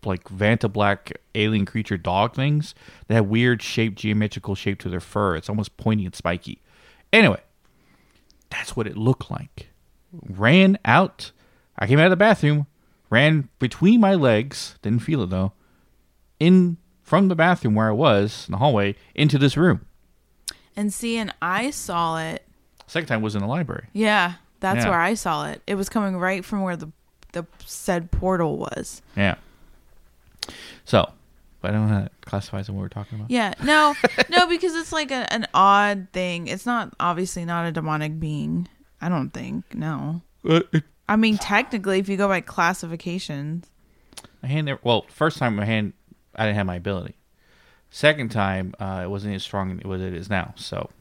[0.04, 2.74] like Vanta black alien creature dog things.
[3.08, 5.36] They have weird shaped geometrical shape to their fur.
[5.36, 6.62] It's almost pointy and spiky.
[7.14, 7.42] Anyway,
[8.50, 9.70] that's what it looked like.
[10.12, 11.32] Ran out.
[11.78, 12.68] I came out of the bathroom,
[13.10, 15.54] ran between my legs, didn't feel it though,
[16.40, 19.86] in from the bathroom where I was in the hallway into this room.
[20.78, 22.46] and see, and I saw it.
[22.88, 23.88] Second time was in the library.
[23.94, 24.90] Yeah, that's Yeah.
[24.90, 25.62] where I saw it.
[25.68, 26.92] It was coming right from where the
[27.32, 29.02] the said portal was.
[29.16, 29.36] Yeah.
[30.86, 31.12] So,
[31.66, 33.32] but I don't know how that classifies what we're talking about.
[33.32, 33.96] Yeah, no,
[34.30, 36.46] no, because it's like a, an odd thing.
[36.46, 38.68] It's not obviously not a demonic being.
[39.02, 39.74] I don't think.
[39.74, 40.62] No, Uh,
[41.10, 43.66] I mean technically, if you go by classifications,
[44.44, 45.94] my hand never, well, first time my hand,
[46.36, 47.16] I didn't have my ability.
[47.90, 50.54] Second time, uh, it wasn't as strong as it is now.
[50.58, 50.92] So,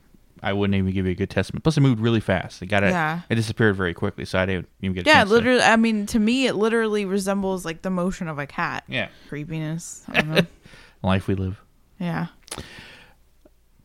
[0.44, 1.62] I wouldn't even give you a good testament.
[1.64, 2.60] Plus, it moved really fast.
[2.62, 2.90] It got it.
[2.90, 3.20] Yeah.
[3.30, 5.06] It disappeared very quickly, so I didn't even get.
[5.06, 5.60] A yeah, literally.
[5.62, 8.84] I mean, to me, it literally resembles like the motion of a cat.
[8.88, 9.08] Yeah.
[9.28, 10.04] Creepiness.
[10.08, 10.40] I don't know.
[11.02, 11.60] Life we live.
[11.98, 12.26] yeah.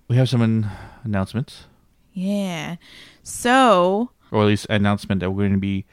[0.08, 0.68] We have some an-
[1.04, 1.66] announcements,
[2.14, 2.78] Yeah.
[3.24, 5.86] So or at least announcement that we're going to be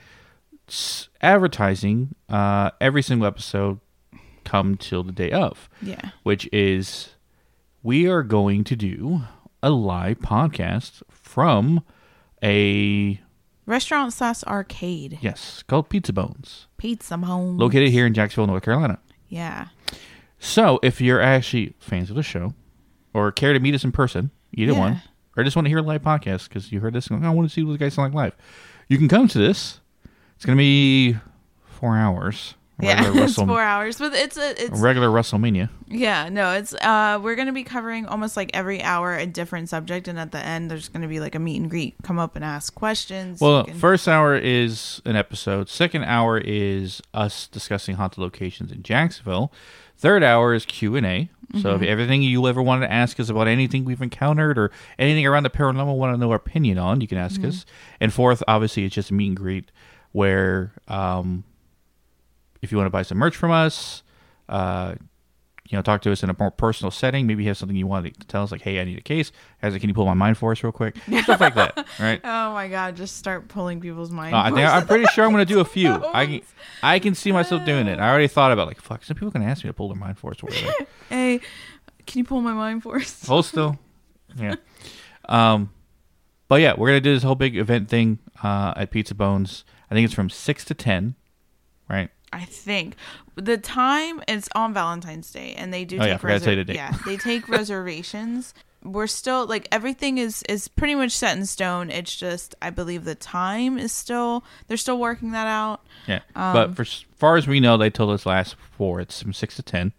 [0.69, 3.79] s- advertising uh, every single episode
[4.45, 5.69] come till the day of.
[5.83, 6.11] yeah.
[6.23, 7.11] which is
[7.83, 9.23] we are going to do
[9.67, 11.83] a live podcast from
[12.41, 13.21] a
[13.67, 15.19] Restaurant slash arcade.
[15.21, 17.59] yes called Pizza Bones, Pizza home.
[17.59, 19.01] located here in Jacksonville, North Carolina.
[19.29, 19.67] Yeah.
[20.39, 22.55] So if you're actually fans of the show,
[23.13, 24.79] or care to meet us in person, either Yeah.
[24.79, 25.03] one,
[25.37, 27.33] or just want to hear a live podcast because you heard this, and, "Oh, I
[27.33, 28.37] want to see what the guys sound like live,
[28.89, 29.81] you can come to this.
[30.37, 31.17] It's going to be
[31.65, 32.55] four hours.
[32.81, 33.07] Yeah.
[33.09, 35.71] It's Wrestle- four hours, but it's a it's regular WrestleMania.
[35.89, 40.09] Yeah, no, it's uh we're gonna be covering almost like every hour a different subject
[40.09, 41.95] and at the end there's gonna be like a meet and greet.
[42.03, 43.41] Come up and ask questions.
[43.41, 45.69] Well, can- first hour is an episode.
[45.71, 49.51] Second hour is us discussing haunted locations in Jacksonville.
[49.97, 51.31] Third hour is Q and A.
[51.55, 51.83] So Mm-hmm.
[51.85, 55.45] if everything you ever wanted to ask us about anything we've encountered or anything around
[55.45, 57.49] the paranormal, want to know our opinion on, you can ask Mm-hmm.
[57.49, 57.65] us.
[58.01, 59.71] And fourth, obviously, it's just a meet and greet
[60.13, 61.45] where, um,
[62.67, 64.03] if you want to buy some merch from us,
[64.49, 64.97] uh,
[65.69, 67.27] you know, talk to us in a more personal setting.
[67.27, 69.33] Maybe you have something you want to tell us, like, "Hey, I need a case."
[69.63, 70.97] As a, can you pull my mind for us real quick?
[71.23, 72.21] Stuff like that, right?
[72.23, 74.35] oh my god, just start pulling people's minds.
[74.35, 75.91] Uh, I think I'm pretty sure I'm going to do a few.
[76.15, 76.41] I can,
[76.83, 77.99] I can see myself doing it.
[77.99, 80.19] I already thought about like, fuck, some people can ask me to pull their mind
[80.19, 80.73] force or whatever.
[81.09, 81.41] hey,
[82.07, 83.27] can you pull my mind for us?
[83.27, 83.79] Hold still.
[84.37, 84.57] Yeah.
[85.29, 85.73] Um,
[86.49, 89.65] but yeah, we're gonna do this whole big event thing uh, at Pizza Bones.
[89.91, 91.17] I think it's from six to ten,
[91.89, 92.11] right?
[92.33, 92.97] I think
[93.37, 95.99] the time is on Valentine's Day, and they do.
[95.99, 96.77] Oh, yeah, take I forgot to tell you the date.
[96.77, 98.55] Yeah, they take reservations.
[98.83, 101.91] We're still like everything is is pretty much set in stone.
[101.91, 105.81] It's just I believe the time is still they're still working that out.
[106.07, 106.21] Yeah.
[106.35, 109.33] Um, but for as far as we know, they told us last before it's from
[109.33, 109.93] six to ten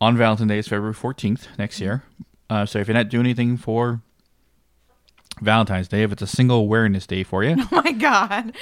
[0.00, 0.58] on Valentine's Day.
[0.58, 2.02] Is February fourteenth next year.
[2.50, 4.00] Uh, so if you're not doing anything for
[5.40, 8.52] Valentine's Day, if it's a single awareness day for you, Oh my god.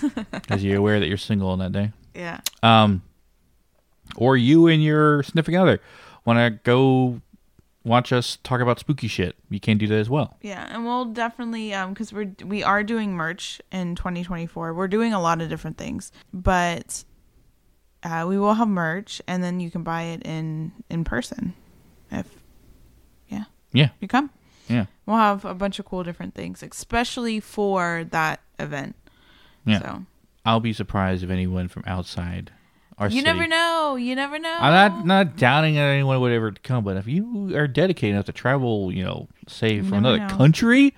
[0.32, 1.92] because you're aware that you're single on that day.
[2.14, 2.40] Yeah.
[2.62, 3.02] um,
[4.16, 5.80] or you and your significant other
[6.24, 7.20] want to go
[7.84, 10.36] watch us talk about spooky shit, you can do that as well.
[10.42, 14.74] Yeah, and we'll definitely um because we're we are doing merch in 2024.
[14.74, 17.04] We're doing a lot of different things, but
[18.04, 21.54] uh, we will have merch, and then you can buy it in in person
[22.10, 22.26] if
[23.28, 24.30] yeah Yeah, you come.
[24.68, 28.94] yeah, We'll have a bunch of cool different things, especially for that event.
[29.64, 29.80] yeah.
[29.80, 30.02] So
[30.44, 32.50] I'll be surprised if anyone from outside
[32.98, 33.24] our you city.
[33.24, 33.96] never know.
[33.96, 34.56] You never know.
[34.60, 38.26] I'm not not doubting that anyone would ever come, but if you are dedicated enough
[38.26, 40.28] to travel, you know, say from another know.
[40.28, 40.94] country,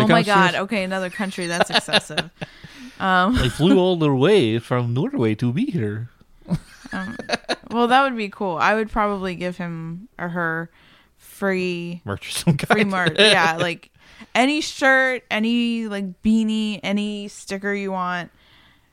[0.00, 0.54] Oh my god.
[0.54, 1.46] us, Okay, another country.
[1.46, 2.30] That's excessive.
[3.00, 3.34] um.
[3.36, 6.10] they flew all the way from Norway to be here.
[7.70, 8.56] Well, that would be cool.
[8.56, 10.70] I would probably give him or her
[11.18, 12.66] free Merch or some kind.
[12.68, 13.16] free merch.
[13.18, 13.90] yeah, like
[14.34, 18.30] any shirt, any like beanie, any sticker you want,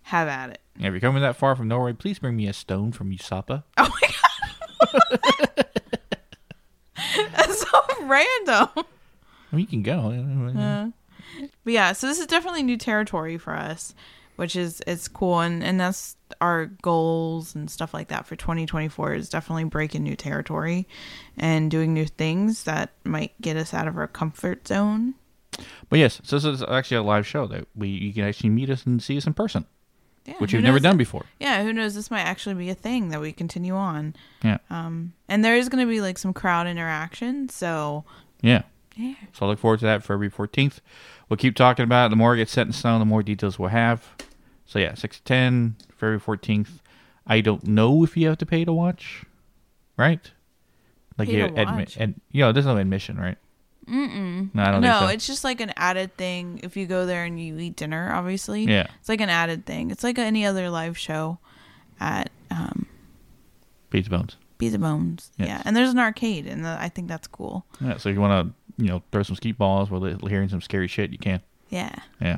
[0.05, 0.61] have at it.
[0.77, 3.63] If you're coming that far from Norway, please bring me a stone from Usapa.
[3.77, 5.65] Oh my god.
[7.35, 8.69] That's so random.
[8.75, 10.11] I mean, you can go.
[10.57, 10.89] Uh,
[11.63, 13.93] but yeah, so this is definitely new territory for us.
[14.35, 19.13] which is it's cool and and that's our goals and stuff like that for 2024
[19.13, 20.85] is definitely breaking new territory
[21.37, 25.13] and doing new things that might get us out of our comfort zone.
[25.89, 28.69] But yes, so this is actually a live show that we you can actually meet
[28.69, 29.65] us and see us in person,
[30.25, 31.25] Yeah, which you've never done before.
[31.39, 31.93] Yeah, who knows?
[31.95, 34.15] This might actually be a thing that we continue on.
[34.43, 37.47] Yeah, Um, and there is going to be like some crowd interaction.
[37.49, 38.05] So
[38.41, 38.63] yeah.
[38.95, 40.79] yeah, So I look forward to that February 14th.
[41.29, 42.09] We'll keep talking about it.
[42.09, 44.03] The more it gets set in stone, the more details we'll have.
[44.65, 46.79] So yeah, 6 to 10, February 14th.
[47.27, 49.23] I don't know if you have to pay to watch,
[49.97, 50.31] right?
[51.17, 51.97] Like Pay you to admi- watch?
[51.99, 53.37] and you know, there's no admission, right?
[53.87, 54.49] Mm-mm.
[54.53, 55.13] No, I don't no, think so.
[55.15, 56.59] it's just like an added thing.
[56.63, 58.87] If you go there and you eat dinner, obviously, Yeah.
[58.99, 59.91] it's like an added thing.
[59.91, 61.39] It's like any other live show
[61.99, 62.87] at um,
[63.89, 64.37] Pizza Bones.
[64.57, 65.31] Pizza Bones.
[65.37, 65.47] Yes.
[65.49, 67.65] Yeah, and there's an arcade, and I think that's cool.
[67.81, 70.61] Yeah, so if you want to, you know, throw some skeet balls while hearing some
[70.61, 71.41] scary shit, you can.
[71.69, 71.95] Yeah.
[72.21, 72.37] Yeah.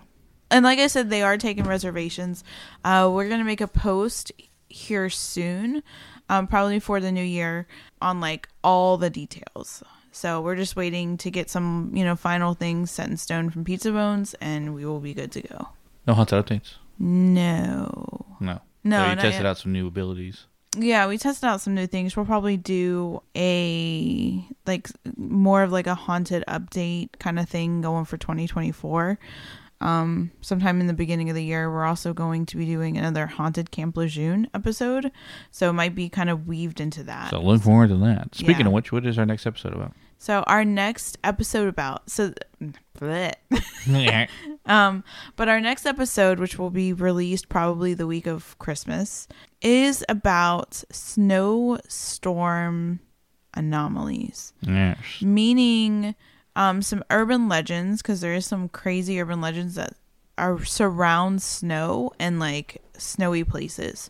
[0.49, 2.43] And like I said, they are taking reservations.
[2.83, 4.31] Uh, we're gonna make a post
[4.69, 5.83] here soon,
[6.29, 7.67] um, probably for the new year,
[8.01, 9.83] on like all the details.
[10.17, 13.63] So we're just waiting to get some, you know, final things set in stone from
[13.63, 15.69] Pizza Bones, and we will be good to go.
[16.07, 16.73] No haunted updates?
[16.99, 18.61] No, No.
[18.83, 19.45] No, So you tested yet.
[19.45, 20.45] out some new abilities.
[20.77, 22.15] yeah, we tested out some new things.
[22.15, 24.87] We'll probably do a like
[25.17, 29.19] more of like a haunted update kind of thing going for 2024.
[29.81, 33.27] Um, sometime in the beginning of the year, we're also going to be doing another
[33.27, 35.11] haunted Camp Lejeune episode,
[35.51, 37.29] so it might be kind of weaved into that.
[37.29, 38.33] So look forward to that.
[38.35, 38.67] Speaking Yeah.
[38.67, 39.93] of which, what is our next episode about?
[40.19, 42.33] So our next episode about so
[44.65, 45.03] um
[45.35, 49.27] but our next episode which will be released probably the week of Christmas
[49.61, 52.99] is about snowstorm
[53.53, 54.53] anomalies.
[54.61, 54.97] Yes.
[55.21, 56.15] Meaning
[56.55, 59.93] um some urban legends because there is some crazy urban legends that
[60.37, 64.09] are surround snow and like snowy places.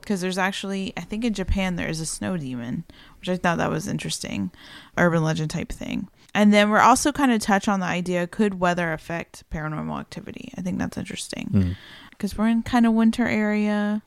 [0.00, 2.84] Because there's actually, I think in Japan there is a snow demon,
[3.22, 4.50] which I thought that was interesting,
[4.98, 6.08] urban legend type thing.
[6.34, 10.52] And then we're also kind of touch on the idea: could weather affect paranormal activity?
[10.58, 11.76] I think that's interesting Mm.
[12.10, 14.02] because we're in kind of winter area.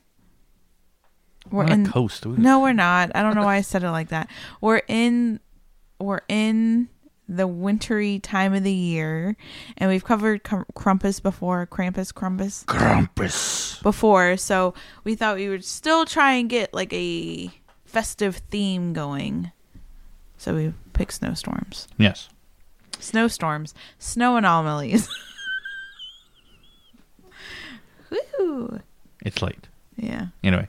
[1.50, 2.26] We're on in coast.
[2.26, 3.12] We- no, we're not.
[3.14, 4.28] I don't know why I said it like that.
[4.60, 5.40] We're in
[5.98, 6.88] we're in
[7.28, 9.36] the wintry time of the year,
[9.78, 13.82] and we've covered Krampus before, Krampus, Krampus Krampus.
[13.82, 14.36] before.
[14.36, 17.50] So we thought we would still try and get like a
[17.96, 19.50] festive theme going.
[20.36, 22.28] So we pick snowstorms, Yes.
[22.98, 25.08] snowstorms, snow anomalies.
[28.10, 28.80] Woo!
[29.24, 29.68] It's late.
[29.96, 30.26] Yeah.
[30.44, 30.68] Anyway,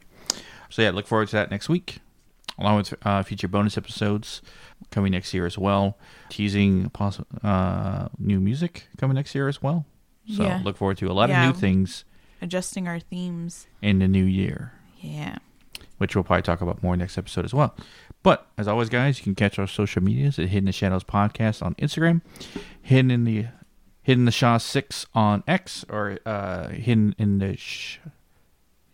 [0.69, 1.97] so yeah, look forward to that next week,
[2.57, 4.41] along with uh, future bonus episodes
[4.89, 5.97] coming next year as well.
[6.29, 9.85] Teasing poss- uh, new music coming next year as well.
[10.33, 10.61] So Yeah.
[10.63, 11.49] look forward to a lot Yeah.
[11.49, 12.05] of new things
[12.41, 13.67] Adjusting our themes.
[13.81, 14.71] in the new year,
[15.01, 15.39] Yeah.
[15.97, 17.75] Which we'll probably talk about more next episode as well.
[18.23, 21.03] But as always, guys, you can catch our social medias at Hidden in the Shadows
[21.03, 22.21] Podcast on Instagram,
[22.81, 23.45] Hidden in the
[24.01, 27.99] Hidden the Shaw Six on X, or uh, Hidden in the sh-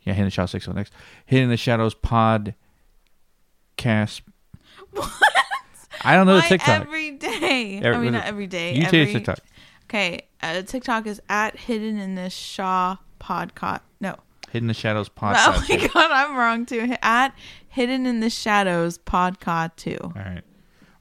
[0.04, 0.92] yeah Hidden the Shaw Six on X,
[1.26, 2.54] Hidden in the Shadows Podcast.
[4.92, 5.12] What?
[6.04, 6.82] I don't know the Why TikTok.
[6.82, 7.78] every day.
[7.82, 8.74] Every- I mean, not every day.
[8.76, 9.40] you every, TikTok.
[9.86, 13.82] Okay, uh, TikTok is at Hidden in the Shaw podcast.
[14.02, 14.16] No.
[14.54, 15.36] Hidden in the Shadows podcast.
[15.48, 16.96] Oh my god, I'm wrong too.
[17.02, 17.36] At
[17.70, 19.98] Hidden in the Shadows podcast too.
[20.02, 20.42] All right.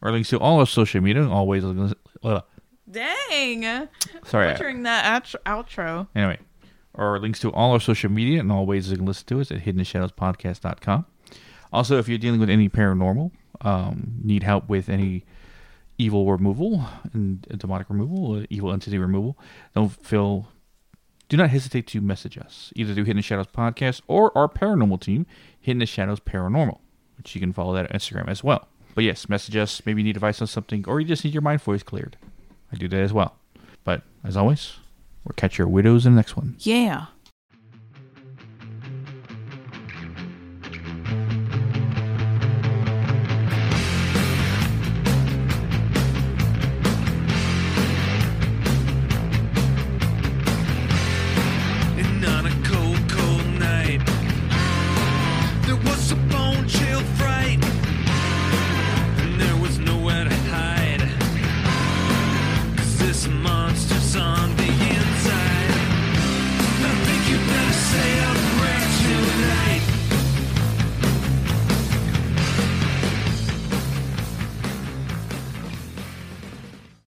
[0.01, 1.29] Or links to all our social media.
[1.29, 1.63] Always.
[1.65, 2.41] Uh,
[2.91, 3.89] Dang.
[4.25, 4.53] sorry.
[4.53, 6.09] Butchering that outro-.
[6.17, 6.39] Anyway,
[6.95, 9.51] or links to all our social media and all ways you can listen to us
[9.53, 11.07] at hiddenshadowspodcast.com.
[11.73, 13.31] Also, if you're dealing with any paranormal,
[13.61, 15.25] um, need help with any
[15.99, 19.39] evil removal and demonic removal, evil entity removal,
[19.75, 20.49] don't feel,
[21.33, 25.25] do not hesitate to message us either through Hidden Shadows Podcast or our paranormal team,
[25.59, 26.79] Hidden Shadows Paranormal,
[27.17, 28.69] which you can follow that on Instagram as well.
[28.95, 29.81] But yes, message us.
[29.87, 32.19] Maybe you need advice on something, or you just need your mind voice cleared.
[32.71, 33.35] I do that as well.
[33.83, 34.75] But as always,
[35.25, 36.57] we'll catch your widows in the next one.
[36.59, 37.07] Yeah.